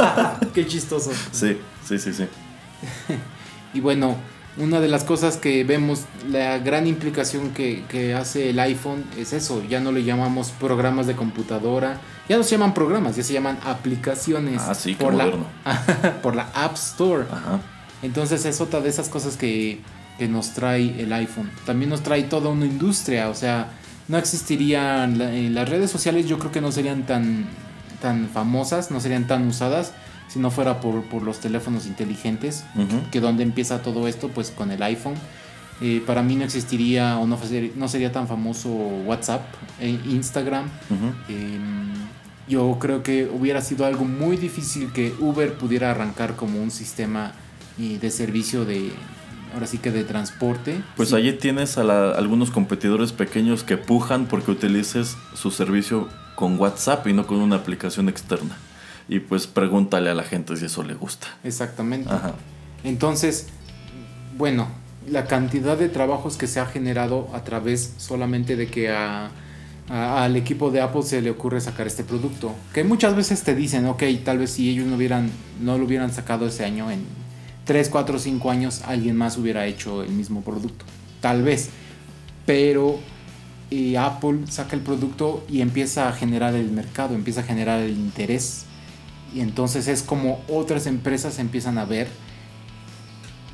[0.54, 1.12] Qué chistoso.
[1.30, 2.24] sí, sí, sí, sí.
[3.74, 4.16] Y bueno,
[4.58, 9.32] una de las cosas que vemos, la gran implicación que, que hace el iPhone es
[9.32, 13.32] eso, ya no le llamamos programas de computadora, ya no se llaman programas, ya se
[13.32, 15.30] llaman aplicaciones Ah, sí, por, la,
[16.22, 17.24] por la App Store.
[17.30, 17.60] Ajá.
[18.02, 19.80] Entonces es otra de esas cosas que,
[20.18, 21.50] que nos trae el iPhone.
[21.64, 23.68] También nos trae toda una industria, o sea,
[24.08, 27.46] no existirían eh, las redes sociales, yo creo que no serían tan,
[28.02, 29.92] tan famosas, no serían tan usadas
[30.32, 33.10] si no fuera por, por los teléfonos inteligentes, Ujú.
[33.10, 35.14] que donde empieza todo esto, pues con el iPhone.
[35.80, 39.42] Eh, para mí no existiría o no, ser- no sería tan famoso WhatsApp,
[39.80, 40.66] e Instagram.
[41.28, 41.58] Eh,
[42.48, 47.32] yo creo que hubiera sido algo muy difícil que Uber pudiera arrancar como un sistema
[47.80, 48.90] eh, de servicio de,
[49.54, 50.82] ahora sí que de transporte.
[50.96, 56.08] Pues Sí, allí tienes a la- algunos competidores pequeños que pujan porque utilices su servicio
[56.36, 58.56] con WhatsApp y no con una aplicación externa.
[59.08, 61.26] Y pues pregúntale a la gente si eso le gusta.
[61.44, 62.08] Exactamente.
[62.10, 62.34] Ajá.
[62.84, 63.46] Entonces,
[64.36, 64.68] bueno,
[65.08, 69.30] la cantidad de trabajos que se ha generado a través solamente de que a-
[69.88, 72.54] a- al equipo de Apple se le ocurre sacar este producto.
[72.72, 75.30] Que muchas veces te dicen, ok, tal vez si ellos no, hubieran,
[75.60, 77.04] no lo hubieran sacado ese año, en
[77.64, 80.84] 3, 4, 5 años alguien más hubiera hecho el mismo producto.
[81.20, 81.70] Tal vez.
[82.46, 82.98] Pero
[83.70, 87.92] eh, Apple saca el producto y empieza a generar el mercado, empieza a generar el
[87.92, 88.64] interés.
[89.34, 92.08] Y entonces es como otras empresas empiezan a ver,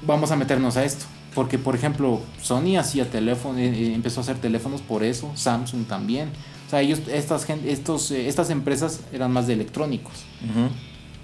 [0.06, 1.04] vamos a meternos a esto.
[1.34, 5.86] Porque, por ejemplo, Sony hacía teléfono, eh, eh, empezó a hacer teléfonos por eso, Samsung
[5.86, 6.30] también.
[6.66, 10.12] O sea, ellos, estas, estos, eh, estas empresas eran más de electrónicos,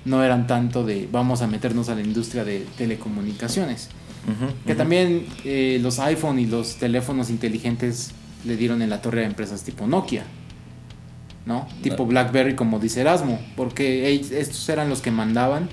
[0.06, 3.90] no eran tanto de vamos a meternos a la industria de telecomunicaciones.
[4.66, 8.12] Que también eh, los iPhone y los teléfonos inteligentes
[8.46, 10.24] le dieron en la torre a empresas tipo Nokia,
[11.46, 11.66] ¿no?
[11.82, 15.68] Tipo BlackBerry, como dice Erasmo, porque estos eran los que mandaban.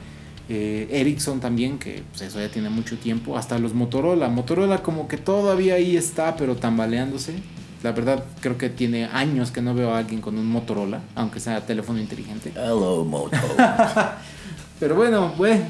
[0.49, 3.37] eh, Ericsson también, que pues, eso ya tiene mucho tiempo.
[3.37, 4.27] Hasta los Motorola.
[4.27, 7.35] Motorola como que todavía ahí está, pero tambaleándose.
[7.83, 11.39] La verdad, creo que tiene años que no veo a alguien con un Motorola, aunque
[11.39, 12.51] sea teléfono inteligente.
[12.55, 13.37] Hello, Moto.
[14.79, 15.61] Pero bueno, güey,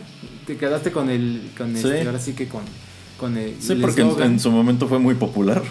[0.48, 1.52] te quedaste con el.
[1.58, 1.88] Con Sí.
[1.88, 2.62] este, ahora sí que con,
[3.20, 3.56] con el.
[3.62, 5.62] sí, el porque en, su momento fue muy popular.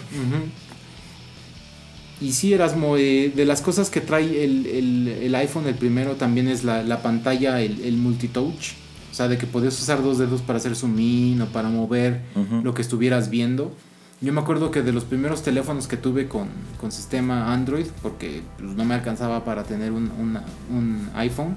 [2.21, 6.13] Y sí, Erasmo, eh, de las cosas que trae el, el- el iPhone, el primero
[6.15, 8.73] también es la, la pantalla, el, el multitouch.
[9.11, 12.21] O sea, de que podías usar dos dedos para hacer zoom in o para mover
[12.63, 13.75] lo que estuvieras viendo.
[14.21, 16.47] Yo me acuerdo que de los primeros teléfonos que tuve con,
[16.79, 21.55] con sistema Android, porque pues, no me alcanzaba para tener un, una- un iPhone,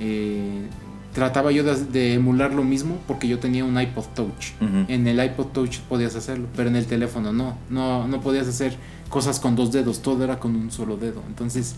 [0.00, 0.66] eh,
[1.14, 4.52] trataba yo de, de emular lo mismo porque yo tenía un iPod Touch.
[4.88, 7.56] En el iPod Touch podías hacerlo, pero en el teléfono no.
[7.70, 8.76] No, no podías hacer
[9.08, 11.22] cosas con dos dedos, todo era con un solo dedo.
[11.28, 11.76] Entonces,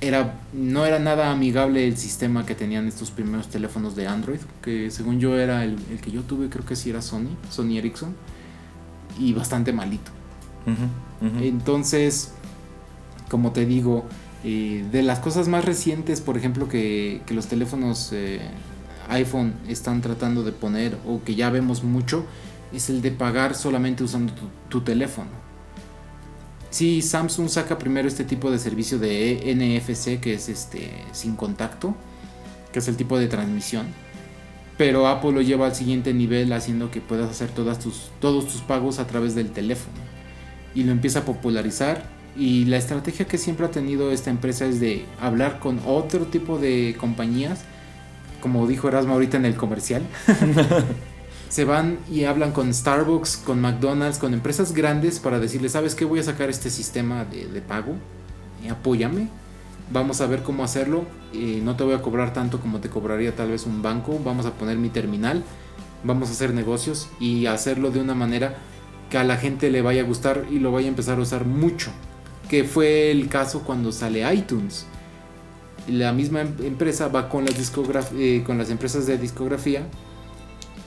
[0.00, 4.90] era, no era nada amigable el sistema que tenían estos primeros teléfonos de Android, que
[4.90, 8.14] según yo era el, el que yo tuve, creo que sí era Sony, Sony Ericsson,
[9.18, 10.10] y bastante malito.
[11.40, 12.32] Entonces,
[13.28, 14.04] como te digo,
[14.44, 18.40] eh, de las cosas más recientes, por ejemplo, que, que los teléfonos eh,
[19.08, 22.24] iPhone están tratando de poner, o que ya vemos mucho,
[22.72, 25.39] es el de pagar solamente usando tu, tu teléfono.
[26.70, 31.96] Sí, Samsung saca primero este tipo de servicio de NFC, que es este sin contacto,
[32.72, 33.86] que es el tipo de transmisión.
[34.78, 38.62] Pero Apple lo lleva al siguiente nivel haciendo que puedas hacer todas tus, todos tus
[38.62, 39.98] pagos a través del teléfono
[40.74, 42.04] y lo empieza a popularizar.
[42.36, 46.58] Y la estrategia que siempre ha tenido esta empresa es de hablar con otro tipo
[46.58, 47.62] de compañías,
[48.40, 50.02] como dijo Erasmo ahorita en el comercial.
[51.50, 56.04] Se van y hablan con Starbucks, con McDonald's, con empresas grandes para decirles, ¿sabes qué?
[56.04, 57.96] Voy a sacar este sistema de, pago,
[58.64, 59.26] y apóyame.
[59.92, 61.06] Vamos a ver cómo hacerlo.
[61.34, 64.20] eh, no te voy a cobrar tanto como te cobraría tal vez un banco.
[64.24, 65.42] Vamos a poner mi terminal.
[66.04, 68.54] Vamos a hacer negocios y hacerlo de una manera
[69.10, 71.46] que a la gente le vaya a gustar y lo vaya a empezar a usar
[71.46, 71.90] mucho.
[72.48, 74.86] Que fue el caso cuando sale iTunes.
[75.88, 77.72] La misma em- empresa va con las,
[78.14, 79.82] eh, con las empresas de discografía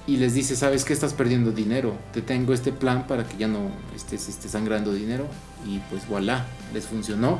[0.05, 3.47] y les dice, sabes que estás perdiendo dinero, te tengo este plan para que ya
[3.47, 5.27] no estés, estés sangrando dinero
[5.65, 7.39] y pues voilà, les funcionó.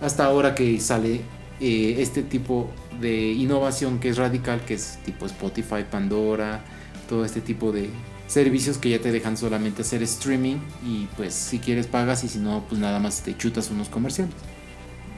[0.00, 1.22] Hasta ahora que sale
[1.60, 6.62] eh, este tipo de innovación que es radical, que es tipo Spotify, Pandora,
[7.08, 7.90] todo este tipo de
[8.28, 12.38] servicios que ya te dejan solamente hacer streaming y pues si quieres pagas y si
[12.38, 14.34] no pues nada más te chutas unos comerciales.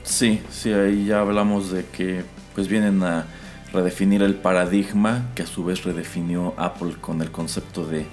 [0.04, 2.22] Sí, sí, ahí ya hablamos de que
[2.54, 3.26] pues vienen a
[3.72, 8.06] redefinir el paradigma que a su vez redefinió Apple con el concepto de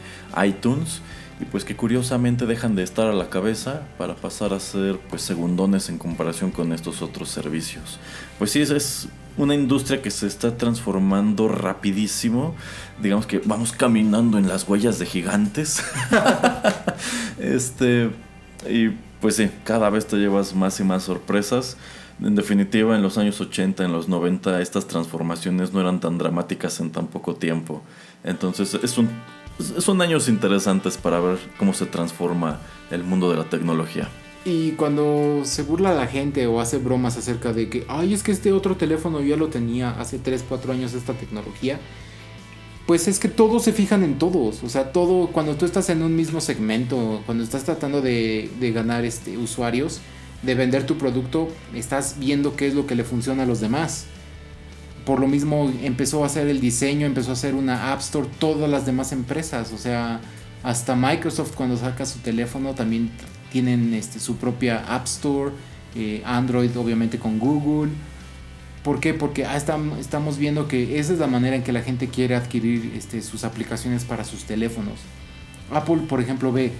[0.43, 1.01] iTunes
[1.39, 5.21] y pues que curiosamente dejan de estar a la cabeza para pasar a ser pues
[5.21, 7.99] segundones en comparación con estos otros servicios.
[8.37, 12.55] Pues sí, es, una industria que se está transformando rapidísimo.
[13.01, 15.83] Digamos que vamos caminando en las huellas de gigantes.
[17.39, 18.11] este,
[18.69, 18.89] y
[19.19, 21.77] pues sí, cada vez te llevas más y más sorpresas.
[22.21, 26.79] En definitiva, en los años 80, en los 90, estas transformaciones no eran tan dramáticas
[26.79, 27.81] en tan poco tiempo.
[28.23, 29.09] Entonces, es un,
[29.79, 32.59] son años interesantes para ver cómo se transforma
[32.89, 34.07] el mundo de la tecnología.
[34.45, 38.31] Y cuando se burla la gente o hace bromas acerca de que, ay, es que
[38.31, 41.79] este otro teléfono ya lo tenía hace 3, 4 años esta tecnología,
[42.85, 44.63] pues es que todos se fijan en todos.
[44.63, 48.71] O sea, todo, cuando tú estás en un mismo segmento, cuando estás tratando de, de
[48.71, 49.99] ganar este, usuarios,
[50.45, 54.05] de vender tu producto, estás viendo qué es lo que le funciona a los demás.
[55.05, 58.69] Por lo mismo empezó a hacer el diseño, empezó a hacer una App Store, todas
[58.69, 59.71] las demás empresas.
[59.71, 60.19] O sea,
[60.63, 63.11] hasta Microsoft cuando saca su teléfono también
[63.51, 65.51] tienen este, su propia App Store,
[65.95, 67.91] eh, Android obviamente con Google.
[68.83, 69.13] ¿Por qué?
[69.13, 72.35] Porque ah, estam- estamos viendo que esa es la manera en que la gente quiere
[72.35, 74.99] adquirir este, sus aplicaciones para sus teléfonos.
[75.71, 76.71] Apple, por ejemplo, ve,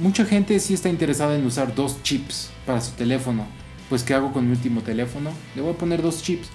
[0.00, 3.46] mucha gente sí está interesada en usar dos chips para su teléfono.
[3.88, 5.30] Pues, ¿qué hago con mi último teléfono?
[5.54, 6.48] Le voy a poner dos chips.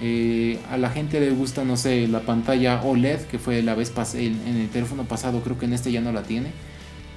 [0.00, 3.92] Eh, a la gente le gusta, no sé, la pantalla OLED, que fue la vez
[4.14, 6.52] en, en el teléfono pasado, creo que en este ya no la tiene.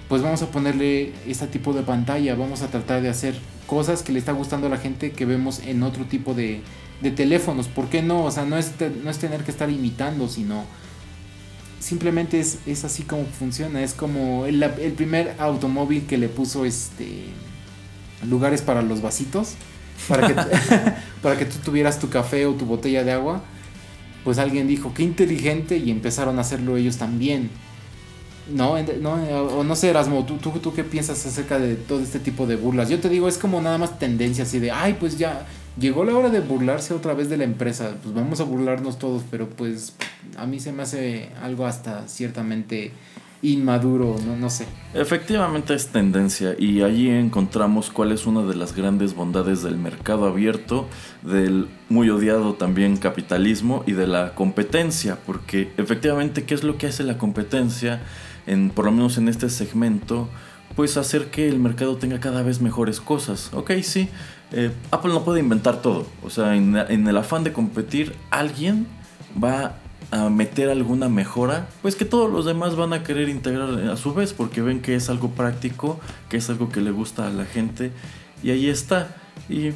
[0.10, 4.12] Pues vamos a ponerle este tipo de pantalla, vamos a tratar de hacer cosas que
[4.12, 6.62] le está gustando a la gente que vemos en otro tipo de,
[7.02, 7.68] de teléfonos.
[7.68, 8.26] ¿Por qué no?
[8.26, 10.66] O sea, no es, no es tener que estar imitando, sino
[11.82, 13.82] simplemente es, es así como funciona.
[13.84, 17.26] Es como el, el primer automóvil que le puso este
[18.28, 19.56] lugares para los vasitos.
[20.08, 20.34] Para que,
[21.22, 23.42] para que tú tuvieras tu café o tu botella de agua.
[24.24, 27.50] Pues alguien dijo, qué inteligente y empezaron a hacerlo ellos también.
[28.54, 32.00] No, no, eh, o no sé, Erasmo, ¿tú, tú, ¿tú qué piensas acerca de todo
[32.02, 32.90] este tipo de burlas?
[32.90, 35.46] Yo te digo, es como nada más tendencia así de, ay, pues ya
[35.80, 39.24] llegó la hora de burlarse otra vez de la empresa, pues vamos a burlarnos todos,
[39.30, 39.96] pero pues
[40.38, 42.92] a mí se me hace algo hasta ciertamente
[43.44, 44.66] inmaduro, no, no sé.
[44.94, 50.28] Efectivamente es tendencia y allí encontramos cuál es una de las grandes bondades del mercado
[50.28, 50.88] abierto,
[51.24, 56.88] del muy odiado también capitalismo y de la competencia, porque efectivamente qué es lo que
[56.88, 58.02] hace la competencia,
[58.48, 60.30] en, por lo menos en este segmento,
[60.76, 63.52] pues hacer que el mercado tenga cada vez mejores cosas.
[63.54, 64.10] Ok, sí,
[64.52, 68.88] eh, Apple no puede inventar todo, o sea, en, en el afán de competir, alguien
[69.42, 69.76] va
[70.12, 74.14] a meter alguna mejora, pues que todos los demás van a querer integrar a su
[74.14, 77.46] vez porque ven que es algo práctico, que es algo que le gusta a la
[77.46, 77.92] gente
[78.44, 79.16] y ahí está.
[79.50, 79.72] Y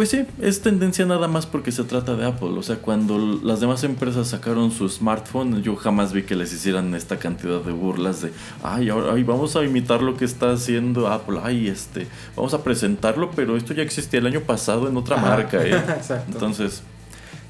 [0.00, 2.48] pues sí, es tendencia nada más porque se trata de Apple.
[2.56, 6.94] O sea, cuando las demás empresas sacaron su smartphone, yo jamás vi que les hicieran
[6.94, 8.32] esta cantidad de burlas de,
[8.62, 12.64] ay, ahora ay, vamos a imitar lo que está haciendo Apple, ay, este, vamos a
[12.64, 15.28] presentarlo, pero esto ya existía el año pasado en otra Ajá.
[15.36, 15.74] marca, ¿eh?
[15.98, 16.32] Exacto.
[16.32, 16.82] Entonces,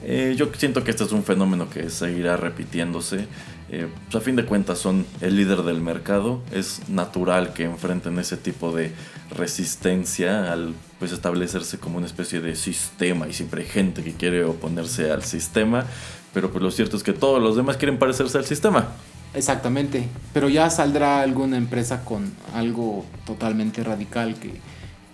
[0.03, 3.29] eh, yo siento que este es un fenómeno que seguirá repitiéndose.
[3.71, 6.43] Eh, pues, a fin de cuentas son el líder del mercado.
[6.51, 8.91] Es natural que enfrenten ese tipo de
[9.37, 14.45] resistencia al pues establecerse como una especie de sistema y siempre hay gente que quiere
[14.45, 15.87] oponerse al sistema.
[16.33, 18.91] Pero pues lo cierto es que todos los demás quieren parecerse al sistema.
[19.35, 24.61] Exactamente, pero ya saldrá alguna empresa con algo totalmente radical que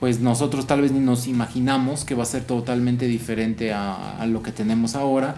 [0.00, 4.26] pues nosotros tal vez ni nos imaginamos que va a ser totalmente diferente a, a
[4.26, 5.36] lo que tenemos ahora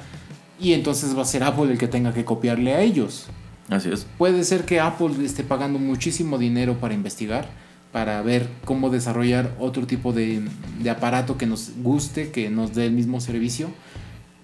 [0.58, 3.26] y entonces va a ser Apple el que tenga que copiarle a ellos.
[3.68, 4.06] Así es.
[4.16, 7.48] Puede ser que Apple esté pagando muchísimo dinero para investigar,
[7.92, 10.42] para ver cómo desarrollar otro tipo de,
[10.82, 13.70] de aparato que nos guste, que nos dé el mismo servicio.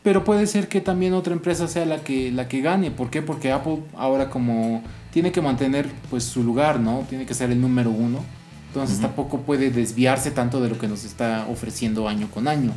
[0.03, 2.91] Pero puede ser que también otra empresa sea la que, la que gane.
[2.91, 3.23] ¿Por qué?
[3.23, 7.07] Porque Apple ahora como tiene que mantener pues su lugar, ¿no?
[7.09, 8.21] Tiene que ser el número uno.
[8.69, 12.73] Entonces tampoco puede desviarse tanto de lo que nos está ofreciendo año con año.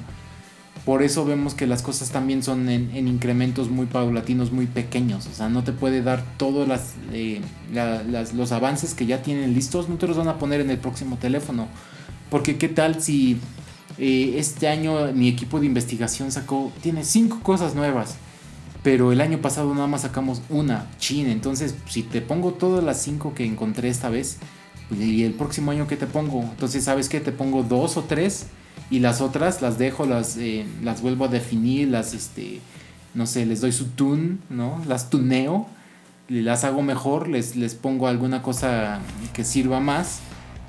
[0.87, 5.27] Por eso vemos que las cosas también son en, en incrementos muy paulatinos, muy pequeños.
[5.27, 6.65] O sea, no te puede dar todos
[7.11, 7.41] eh,
[8.33, 11.17] los avances que ya tienen listos, no te los van a poner en el próximo
[11.17, 11.67] teléfono.
[12.29, 13.37] Porque qué tal si
[13.97, 18.15] eh, este año mi equipo de investigación sacó, tiene cinco cosas nuevas.
[18.81, 21.33] Pero el año pasado nada más sacamos una, China.
[21.33, 24.37] Entonces, si te pongo todas las cinco que encontré esta vez,
[24.87, 28.03] pues, y el próximo año que te pongo, entonces sabes que te pongo dos o
[28.03, 28.45] tres
[28.89, 32.59] y las otras las dejo, las, eh, las vuelvo a definir, las, este,
[33.13, 34.81] no sé, les doy su tune, ¿no?
[34.87, 35.67] Las tuneo,
[36.29, 38.99] las hago mejor, les, les pongo alguna cosa
[39.33, 40.19] que sirva más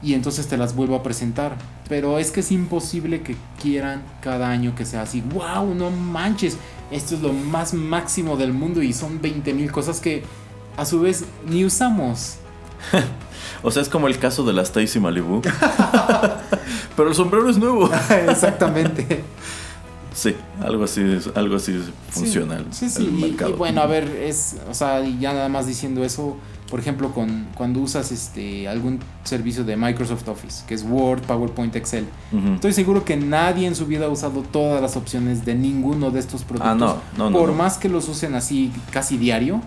[0.02, 1.56] y entonces te las vuelvo a presentar.
[1.88, 6.56] Pero es que es imposible que quieran cada año que sea así, wow, no manches,
[6.90, 10.22] esto es lo más máximo del mundo y son 20 mil cosas que
[10.76, 12.36] a su vez ni usamos.
[13.62, 15.42] O sea, es como el caso de la Stacy Malibu.
[16.96, 17.90] Pero el sombrero es nuevo.
[18.28, 19.24] Exactamente.
[20.14, 21.00] Sí, algo así,
[21.36, 25.48] algo así funciona Sí, sí, el y- bueno, a ver, es, o sea, ya nada
[25.48, 26.36] más diciendo eso,
[26.68, 31.76] por ejemplo, con, cuando usas este algún servicio de Microsoft Office, que es Word, PowerPoint,
[31.76, 32.04] Excel,
[32.54, 36.18] estoy seguro que nadie en su vida ha usado todas las opciones de ninguno de
[36.18, 36.72] estos productos.
[36.72, 36.74] Ah,
[37.16, 39.60] no, no, no, Por más que los usen así casi diario,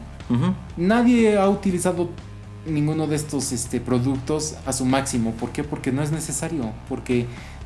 [0.75, 2.09] nadie ha utilizado
[2.65, 5.31] ninguno de estos este, productos a su máximo.
[5.31, 5.63] ¿Por qué?
[5.63, 6.71] Porque no es necesario.
[6.89, 7.25] Porque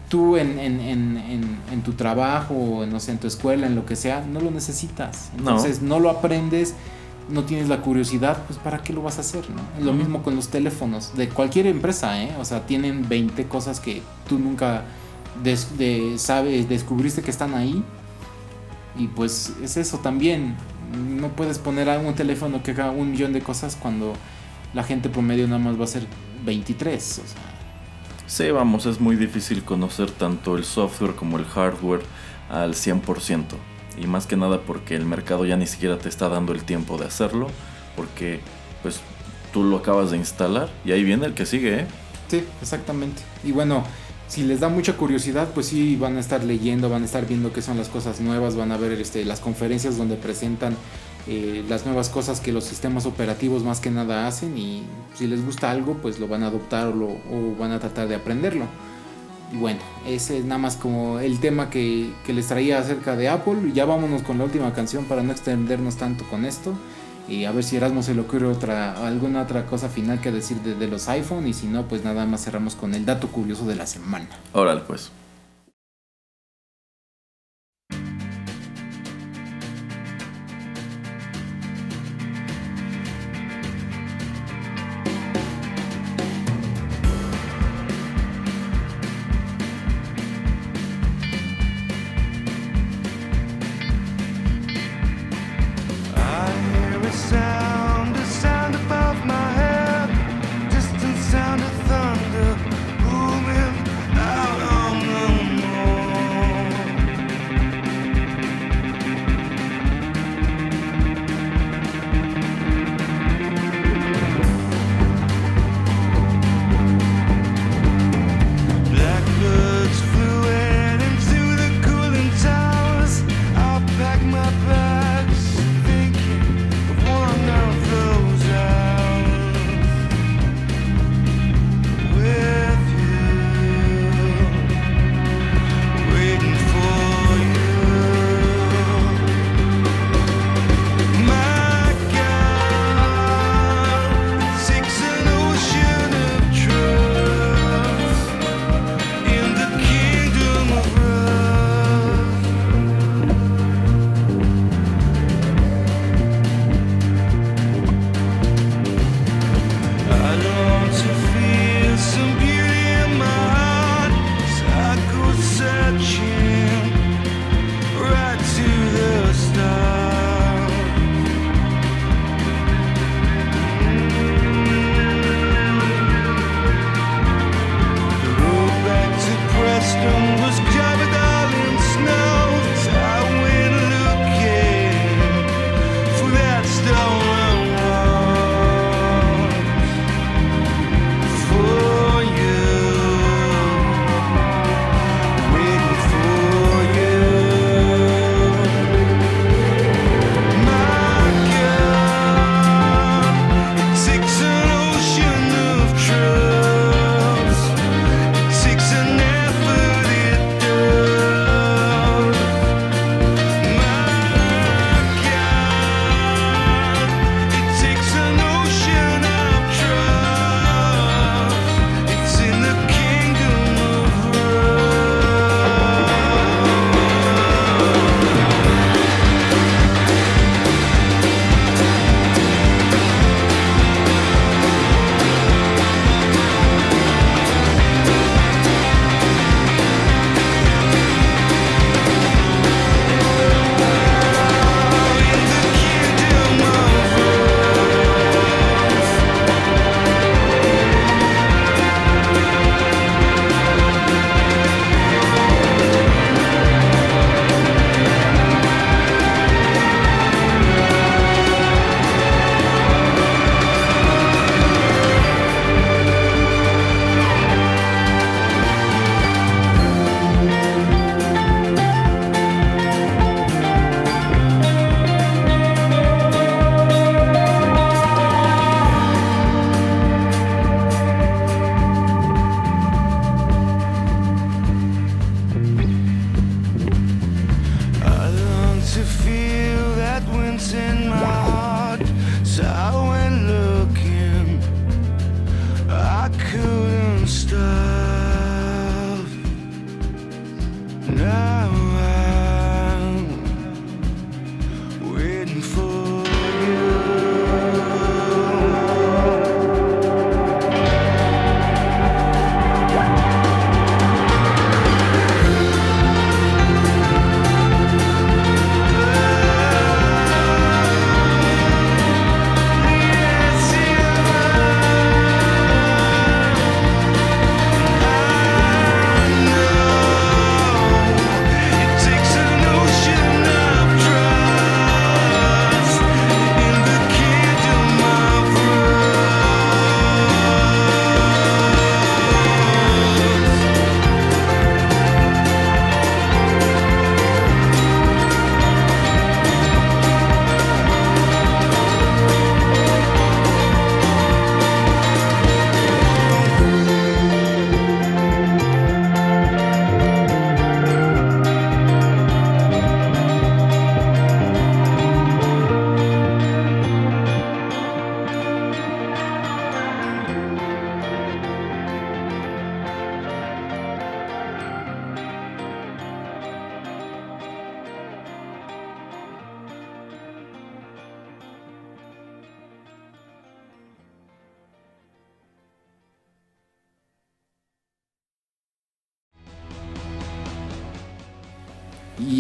[0.09, 3.75] tú en, en, en, en, en tu trabajo, o no sé, en tu escuela, en
[3.75, 5.29] lo que sea, no lo necesitas.
[5.37, 6.75] Entonces no, lo aprendes,
[7.29, 9.43] no tienes la curiosidad, pues ¿para qué lo vas a hacer?
[9.49, 9.83] ¿no?
[9.85, 12.31] Lo mismo con los teléfonos de cualquier empresa, ¿eh?
[12.39, 14.83] O sea, tienen 20 cosas que tú nunca
[15.43, 17.83] des- de- sabes, descubriste que están ahí.
[18.97, 20.55] Y pues es eso también.
[21.17, 24.13] No puedes poner a un teléfono que haga un millón de cosas cuando
[24.75, 26.05] la gente promedio nada más va a ser
[26.45, 27.21] 23.
[27.23, 27.55] O sea,
[28.27, 32.01] Sí, vamos, es muy difícil conocer tanto el software como el hardware
[32.49, 33.43] al 100%.
[33.97, 36.97] Y más que nada porque el mercado ya ni siquiera te está dando el tiempo
[36.97, 37.47] de hacerlo.
[37.95, 38.41] Porque
[38.81, 38.99] pues
[39.53, 41.87] tú lo acabas de instalar y ahí viene el que sigue, ¿eh?
[42.27, 43.21] sí, exactamente.
[43.43, 43.83] Y bueno,
[44.27, 47.53] si les da mucha curiosidad, pues sí van a estar leyendo, van a estar viendo
[47.53, 50.75] qué son las cosas nuevas, van a ver este, las conferencias donde presentan
[51.27, 54.83] eh, las nuevas cosas que los sistemas operativos más que nada hacen y
[55.15, 58.65] si les gusta algo, pues lo van a adoptar o, van a tratar de aprenderlo.
[59.51, 63.71] Y bueno, ese es nada más como el tema que, les traía acerca de Apple.
[63.73, 66.73] Ya vámonos con la última canción para no extendernos tanto con esto.
[67.27, 70.57] Y a ver si Erasmo se le ocurre otra, alguna otra cosa final que decir
[70.57, 71.47] de, de los iPhone.
[71.47, 74.29] Y si no, pues nada más cerramos con el dato curioso de la semana.
[74.53, 75.11] Órale, pues.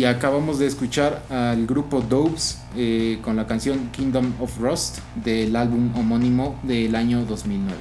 [0.05, 5.55] Y acabamos de escuchar al grupo Doves eh, con la canción Kingdom of Rust del
[5.55, 7.75] álbum homónimo del año 2009.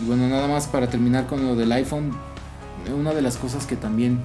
[0.00, 2.12] Y bueno, nada más para terminar con lo del iPhone,
[2.98, 4.18] una de las cosas que también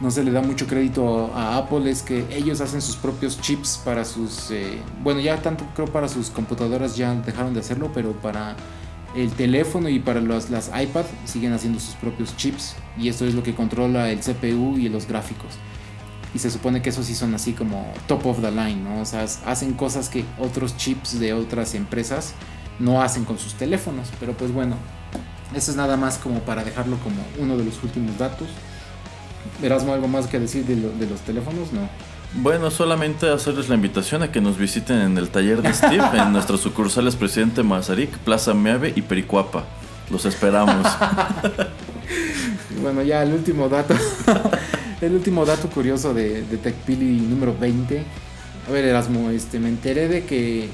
[0.00, 3.82] no se le da mucho crédito a Apple es que ellos hacen sus propios chips
[3.84, 4.52] para sus...
[4.52, 8.54] eh, bueno, ya tanto creo para sus computadoras ya dejaron de hacerlo, pero para
[9.16, 12.76] el teléfono y para los- las iPad siguen haciendo sus propios chips.
[12.96, 15.48] Y esto es lo que controla el CPU y los gráficos.
[16.34, 19.00] Y se supone que esos sí son así como top of the line, ¿no?
[19.02, 22.32] O sea, hacen cosas que otros chips de otras empresas
[22.78, 24.08] no hacen con sus teléfonos.
[24.18, 24.76] Pero pues bueno,
[25.54, 28.48] eso es nada más como para dejarlo como uno de los últimos datos.
[29.62, 31.72] Erasmo, ¿algo más que decir de, lo- de los teléfonos?
[31.72, 31.88] No.
[32.34, 36.32] Bueno, solamente hacerles la invitación a que nos visiten en el taller de Steve, en
[36.32, 39.64] nuestras sucursales Presidente Mazarik, Plaza Meave y Pericuapa.
[40.10, 40.86] Los esperamos.
[42.82, 43.94] Bueno, ya el último dato.
[45.02, 48.02] el último dato curioso de, de TechPili número 20.
[48.68, 50.68] A ver, Erasmo, este, me enteré de que.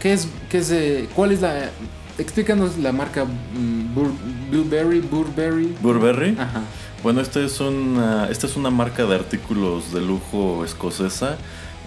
[0.00, 1.70] ¿Qué es, qué es, eh, ¿Cuál es la.
[2.18, 5.74] Explícanos la marca mm, Bur- Blueberry, Burberry.
[5.82, 6.36] Burberry.
[6.38, 6.62] Ajá.
[7.02, 11.34] Bueno, esta es una, esta es una marca de artículos de lujo escocesa,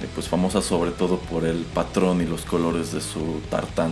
[0.01, 3.91] eh, pues famosa sobre todo por el patrón y los colores de su tartán.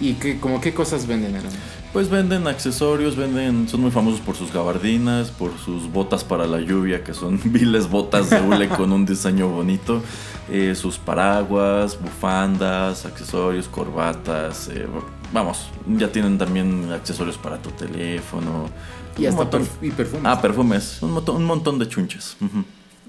[0.00, 1.58] ¿Y qué, como qué cosas venden, Erasmo?
[1.96, 6.60] Pues venden accesorios, venden, son muy famosos por sus gabardinas, por sus botas para la
[6.60, 10.02] lluvia, que son viles botas de hule con un diseño bonito,
[10.50, 14.86] eh, sus paraguas, bufandas, accesorios, corbatas, eh,
[15.32, 18.68] vamos, ya tienen también accesorios para tu teléfono.
[19.16, 20.26] Y hasta montón- perf- y perfumes.
[20.26, 22.36] Ah, perfumes, un montón, un montón de chunches.
[22.42, 22.62] ujú.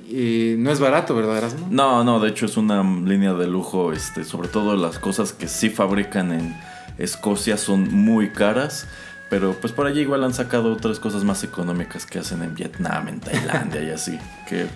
[0.09, 1.68] Eh, no es barato, ¿verdad, Erasmo?
[1.69, 5.49] No, no, de hecho es una línea de lujo, este, sobre todo las cosas que
[5.49, 6.55] sí fabrican en
[6.98, 8.88] Escocia son muy caras,
[9.30, 13.07] pero pues por allí igual han sacado otras cosas más económicas que hacen en Vietnam,
[13.10, 14.18] en Tailandia y así,
[14.48, 14.68] que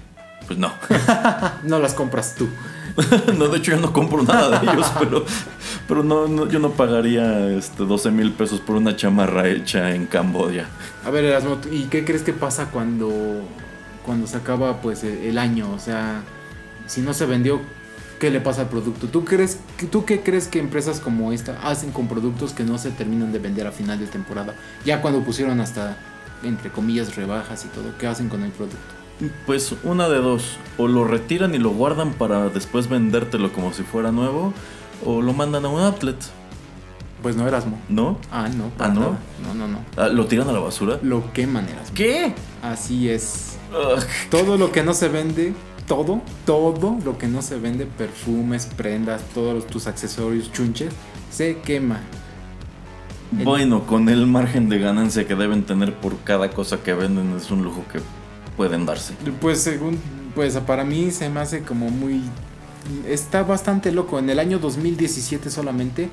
[0.48, 0.72] pues no.
[1.64, 2.48] No las compras tú.
[3.38, 5.26] no, de hecho yo no compro nada de ellos, pero,
[5.88, 10.06] pero no, no- yo no pagaría este, 12 mil pesos por una chamarra hecha en
[10.07, 10.65] Camboya.
[11.06, 13.10] A ver, Erasmo, ¿y qué crees que pasa cuando,
[14.06, 15.72] cuando se acaba pues el el año?
[15.72, 16.22] O sea,
[16.85, 17.61] si no se vendió,
[18.22, 19.07] ¿qué le pasa al producto?
[19.07, 19.57] ¿Tú, crees,
[19.91, 23.39] ¿Tú qué crees que empresas como esta hacen con productos que no se terminan de
[23.39, 24.53] vender a final de temporada?
[24.85, 25.98] Ya cuando pusieron hasta,
[26.43, 28.77] entre comillas, rebajas y todo, ¿qué hacen con el producto?
[29.48, 33.81] Pues una de dos, o lo retiran y lo guardan para después vendértelo como si
[33.81, 34.53] fuera nuevo,
[35.03, 36.18] o lo mandan a un outlet,
[37.23, 37.80] Pues no, Erasmo.
[37.89, 38.19] ¿no?
[38.31, 38.99] Ah, no, ¿Ah, no?
[38.99, 39.19] nada.
[39.48, 39.80] No, no, no.
[39.98, 40.99] Ah, ¿Lo tiran a la basura?
[41.02, 41.95] Lo queman, Erasmo.
[41.95, 42.34] ¿Qué?
[42.61, 43.57] Así es.
[43.72, 43.99] Ugh.
[44.30, 45.53] Todo lo que no se vende,
[45.91, 50.93] todo, todo lo que no se vende, perfumes, prendas, todos tus accesorios, chunches,
[51.30, 51.99] se quema.
[53.31, 57.51] Bueno, con el margen de ganancia que deben tener por cada cosa que venden es
[57.51, 57.99] un lujo que
[58.55, 59.15] pueden darse.
[59.41, 59.99] Pues según,
[60.34, 62.22] pues para mí se me hace como muy...
[63.05, 64.18] Está bastante loco.
[64.18, 66.07] En el año 2017 solamente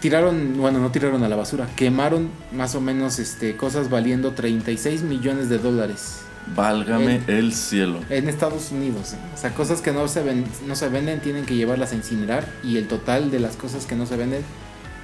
[0.00, 5.02] tiraron, bueno, no tiraron a la basura, quemaron más o menos este, cosas valiendo 36
[5.02, 6.20] millones de dólares
[6.54, 8.00] Válgame el cielo.
[8.10, 9.12] en Estados Unidos.
[9.12, 9.16] ¿eh?
[9.34, 12.46] O sea, cosas que no se, ven- no se venden tienen que llevarlas a incinerar
[12.64, 14.42] y el total de las cosas que no se venden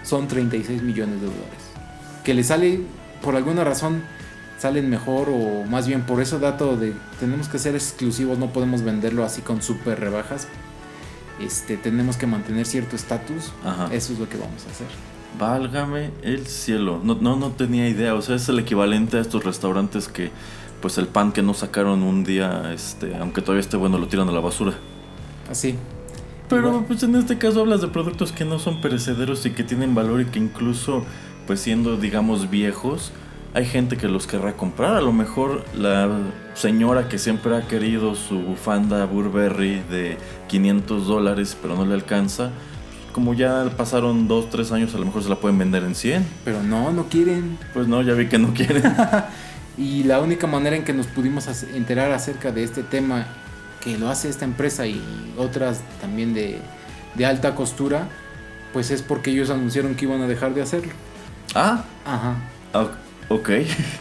[0.02, 1.62] son 36 millones de dólares.
[2.24, 2.80] Que le sale,
[3.22, 4.02] por alguna razón,
[4.58, 8.82] salen mejor o más bien por eso dato de tenemos que ser exclusivos, no podemos
[8.82, 10.48] venderlo así con super rebajas.
[11.40, 13.52] Este, tenemos que mantener cierto estatus.
[13.92, 14.86] Eso es lo que vamos a hacer.
[15.38, 17.00] Válgame el cielo.
[17.04, 18.14] No, no, no tenía idea.
[18.14, 20.30] O sea, es el equivalente a estos restaurantes que,
[20.80, 24.28] pues el pan que no sacaron un día, este, aunque todavía esté bueno, lo tiran
[24.28, 24.74] a la basura.
[25.50, 25.76] Así.
[26.48, 26.84] Pero Igual.
[26.86, 30.20] pues en este caso hablas de productos que no son perecederos y que tienen valor
[30.20, 31.04] y que incluso,
[31.46, 33.12] pues siendo, digamos, viejos,
[33.54, 34.94] hay gente que los querrá comprar.
[34.94, 36.08] A lo mejor la
[36.54, 42.50] señora que siempre ha querido su bufanda Burberry de 500 dólares, pero no le alcanza.
[43.12, 46.26] Como ya pasaron 2, 3 años, a lo mejor se la pueden vender en 100.
[46.44, 47.58] Pero no, no quieren.
[47.72, 48.82] Pues no, ya vi que no quieren.
[49.78, 53.26] Y la única manera en que nos pudimos enterar acerca de este tema
[53.80, 55.00] que lo hace esta empresa y
[55.36, 56.58] otras también de,
[57.14, 58.08] de alta costura,
[58.72, 60.92] pues es porque ellos anunciaron que iban a dejar de hacerlo.
[61.54, 62.34] ah, Ajá.
[63.28, 63.50] ok.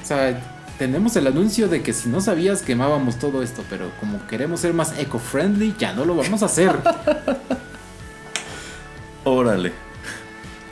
[0.02, 0.42] O sea,
[0.78, 4.74] tenemos el anuncio de que si no sabías quemábamos todo esto, pero como queremos ser
[4.74, 6.76] más eco-friendly, ya no lo vamos a hacer.
[9.24, 9.74] Órale.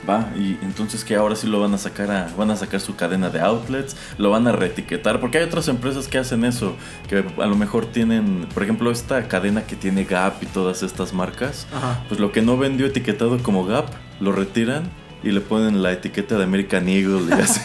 [0.08, 2.94] Va, y entonces que ahora sí lo van a sacar a, van a sacar su
[2.94, 6.74] cadena de outlets, lo van a reetiquetar, porque hay otras empresas que hacen eso,
[7.08, 11.14] que a lo mejor tienen, por ejemplo, esta cadena que tiene Gap y todas estas
[11.14, 12.04] marcas, Ajá.
[12.08, 13.86] pues lo que no vendió etiquetado como Gap,
[14.20, 14.90] lo retiran
[15.22, 17.60] y le ponen la etiqueta de American Eagle y así.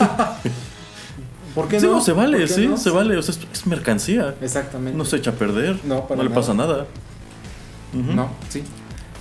[1.54, 2.00] ¿Por qué Sí, no?
[2.00, 2.78] se vale, ¿Por qué sí, no?
[2.78, 4.98] se vale, o sea, es, mercancía, Exactamente.
[4.98, 6.40] no se echa a perder, No, para le nada.
[6.42, 6.86] pasa nada.
[7.92, 8.64] No, sí.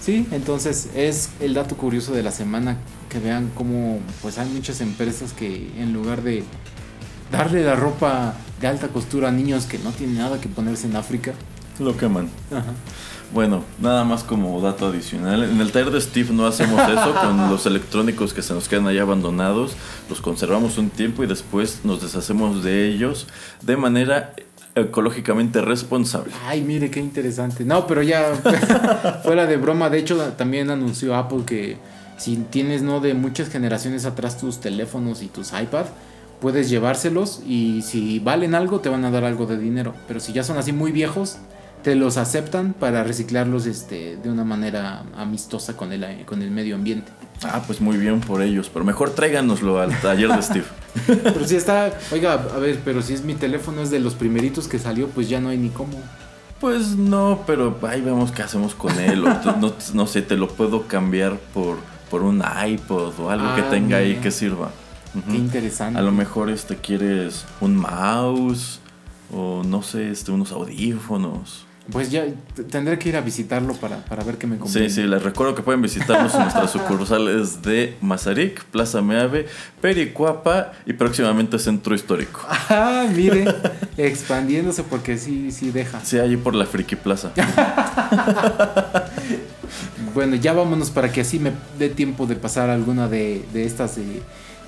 [0.00, 2.76] Sí, entonces es el dato curioso de la semana
[3.08, 6.44] que vean cómo pues hay muchas empresas que en lugar de
[7.30, 10.96] darle la ropa de alta costura a niños que no tienen nada que ponerse en
[10.96, 11.32] África.
[11.78, 12.28] Lo queman.
[12.50, 12.72] Ajá.
[13.32, 15.44] Bueno, nada más como dato adicional.
[15.44, 18.86] En el taller de Steve no hacemos eso con los electrónicos que se nos quedan
[18.86, 19.72] ahí abandonados.
[20.08, 23.26] Los conservamos un tiempo y después nos deshacemos de ellos
[23.62, 24.34] de manera
[24.74, 26.32] ecológicamente responsable.
[26.46, 27.64] Ay, mire qué interesante.
[27.64, 28.32] No, pero ya
[29.24, 31.76] fuera de broma, de hecho también anunció Apple que
[32.18, 35.86] si tienes no de muchas generaciones atrás tus teléfonos y tus iPad,
[36.40, 40.32] puedes llevárselos y si valen algo te van a dar algo de dinero, pero si
[40.32, 41.38] ya son así muy viejos,
[41.82, 46.74] te los aceptan para reciclarlos este de una manera amistosa con el con el medio
[46.74, 47.12] ambiente.
[47.44, 50.64] Ah, pues muy bien por ellos, pero mejor tráiganoslo al taller de Steve.
[51.06, 54.66] Pero si está, oiga, a ver, pero si es mi teléfono es de los primeritos
[54.66, 55.96] que salió, pues ya no hay ni cómo.
[56.60, 59.24] Pues no, pero ahí vemos qué hacemos con él.
[59.24, 61.76] o no, no sé, te lo puedo cambiar por,
[62.10, 64.70] por un iPod o algo que Ah, tenga ahí que sirva.
[65.30, 65.98] Qué interesante.
[65.98, 68.80] A lo mejor este quieres un mouse
[69.32, 71.64] o no sé, este unos audífonos.
[71.90, 72.26] Pues ya
[72.70, 74.90] tendré que ir a visitarlo para, para ver qué me Sí, conviene.
[74.90, 79.46] sí, les recuerdo que pueden visitarnos en nuestras sucursales de Mazarik, Plaza Meave,
[79.80, 82.40] Pericuapa y próximamente Centro Histórico.
[82.70, 83.46] Ah, mire,
[83.96, 86.00] expandiéndose porque sí, sí deja.
[86.04, 87.30] Sí, allí por la Friki Plaza.
[90.18, 93.94] Bueno, ya vámonos para que así me dé tiempo de pasar alguna de, de estas
[93.94, 94.02] de,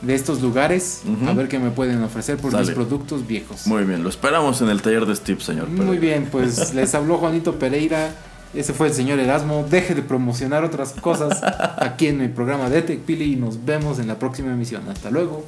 [0.00, 2.72] de estos lugares a ver qué me pueden ofrecer por mis Dale.
[2.72, 3.66] productos viejos.
[3.66, 5.68] Muy bien, lo esperamos en el taller de Steve, señor.
[5.68, 8.14] Muy bien, pues les habló Juanito Pereira.
[8.54, 9.66] Ese fue el señor Erasmo.
[9.68, 11.40] Deje de promocionar otras cosas
[11.78, 14.88] aquí en el programa de TechPili y nos vemos en la próxima emisión.
[14.88, 15.46] Hasta luego.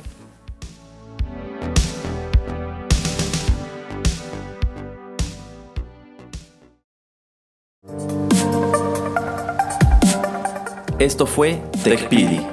[11.02, 12.46] Esto fue TechPili.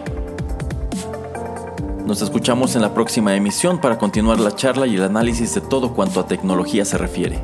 [2.07, 5.93] Nos escuchamos en la próxima emisión para continuar la charla y el análisis de todo
[5.93, 7.43] cuanto a tecnología se refiere.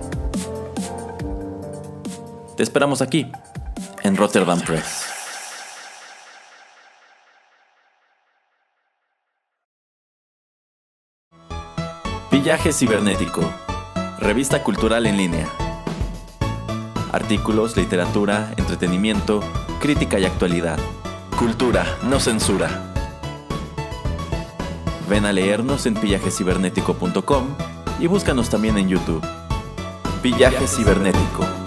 [2.57, 3.31] Te esperamos aquí,
[4.01, 5.05] en Rotterdam Press.
[12.31, 13.41] Villaje Cibernético,
[14.17, 15.47] revista cultural en línea.
[17.11, 19.41] Artículos, literatura, entretenimiento,
[19.79, 20.79] crítica y actualidad.
[21.37, 22.93] Cultura, no censura.
[25.09, 27.47] Ven a leernos en pillajecibernético.com
[27.99, 29.21] y búscanos también en YouTube.
[30.23, 31.64] Villaje Cibernético.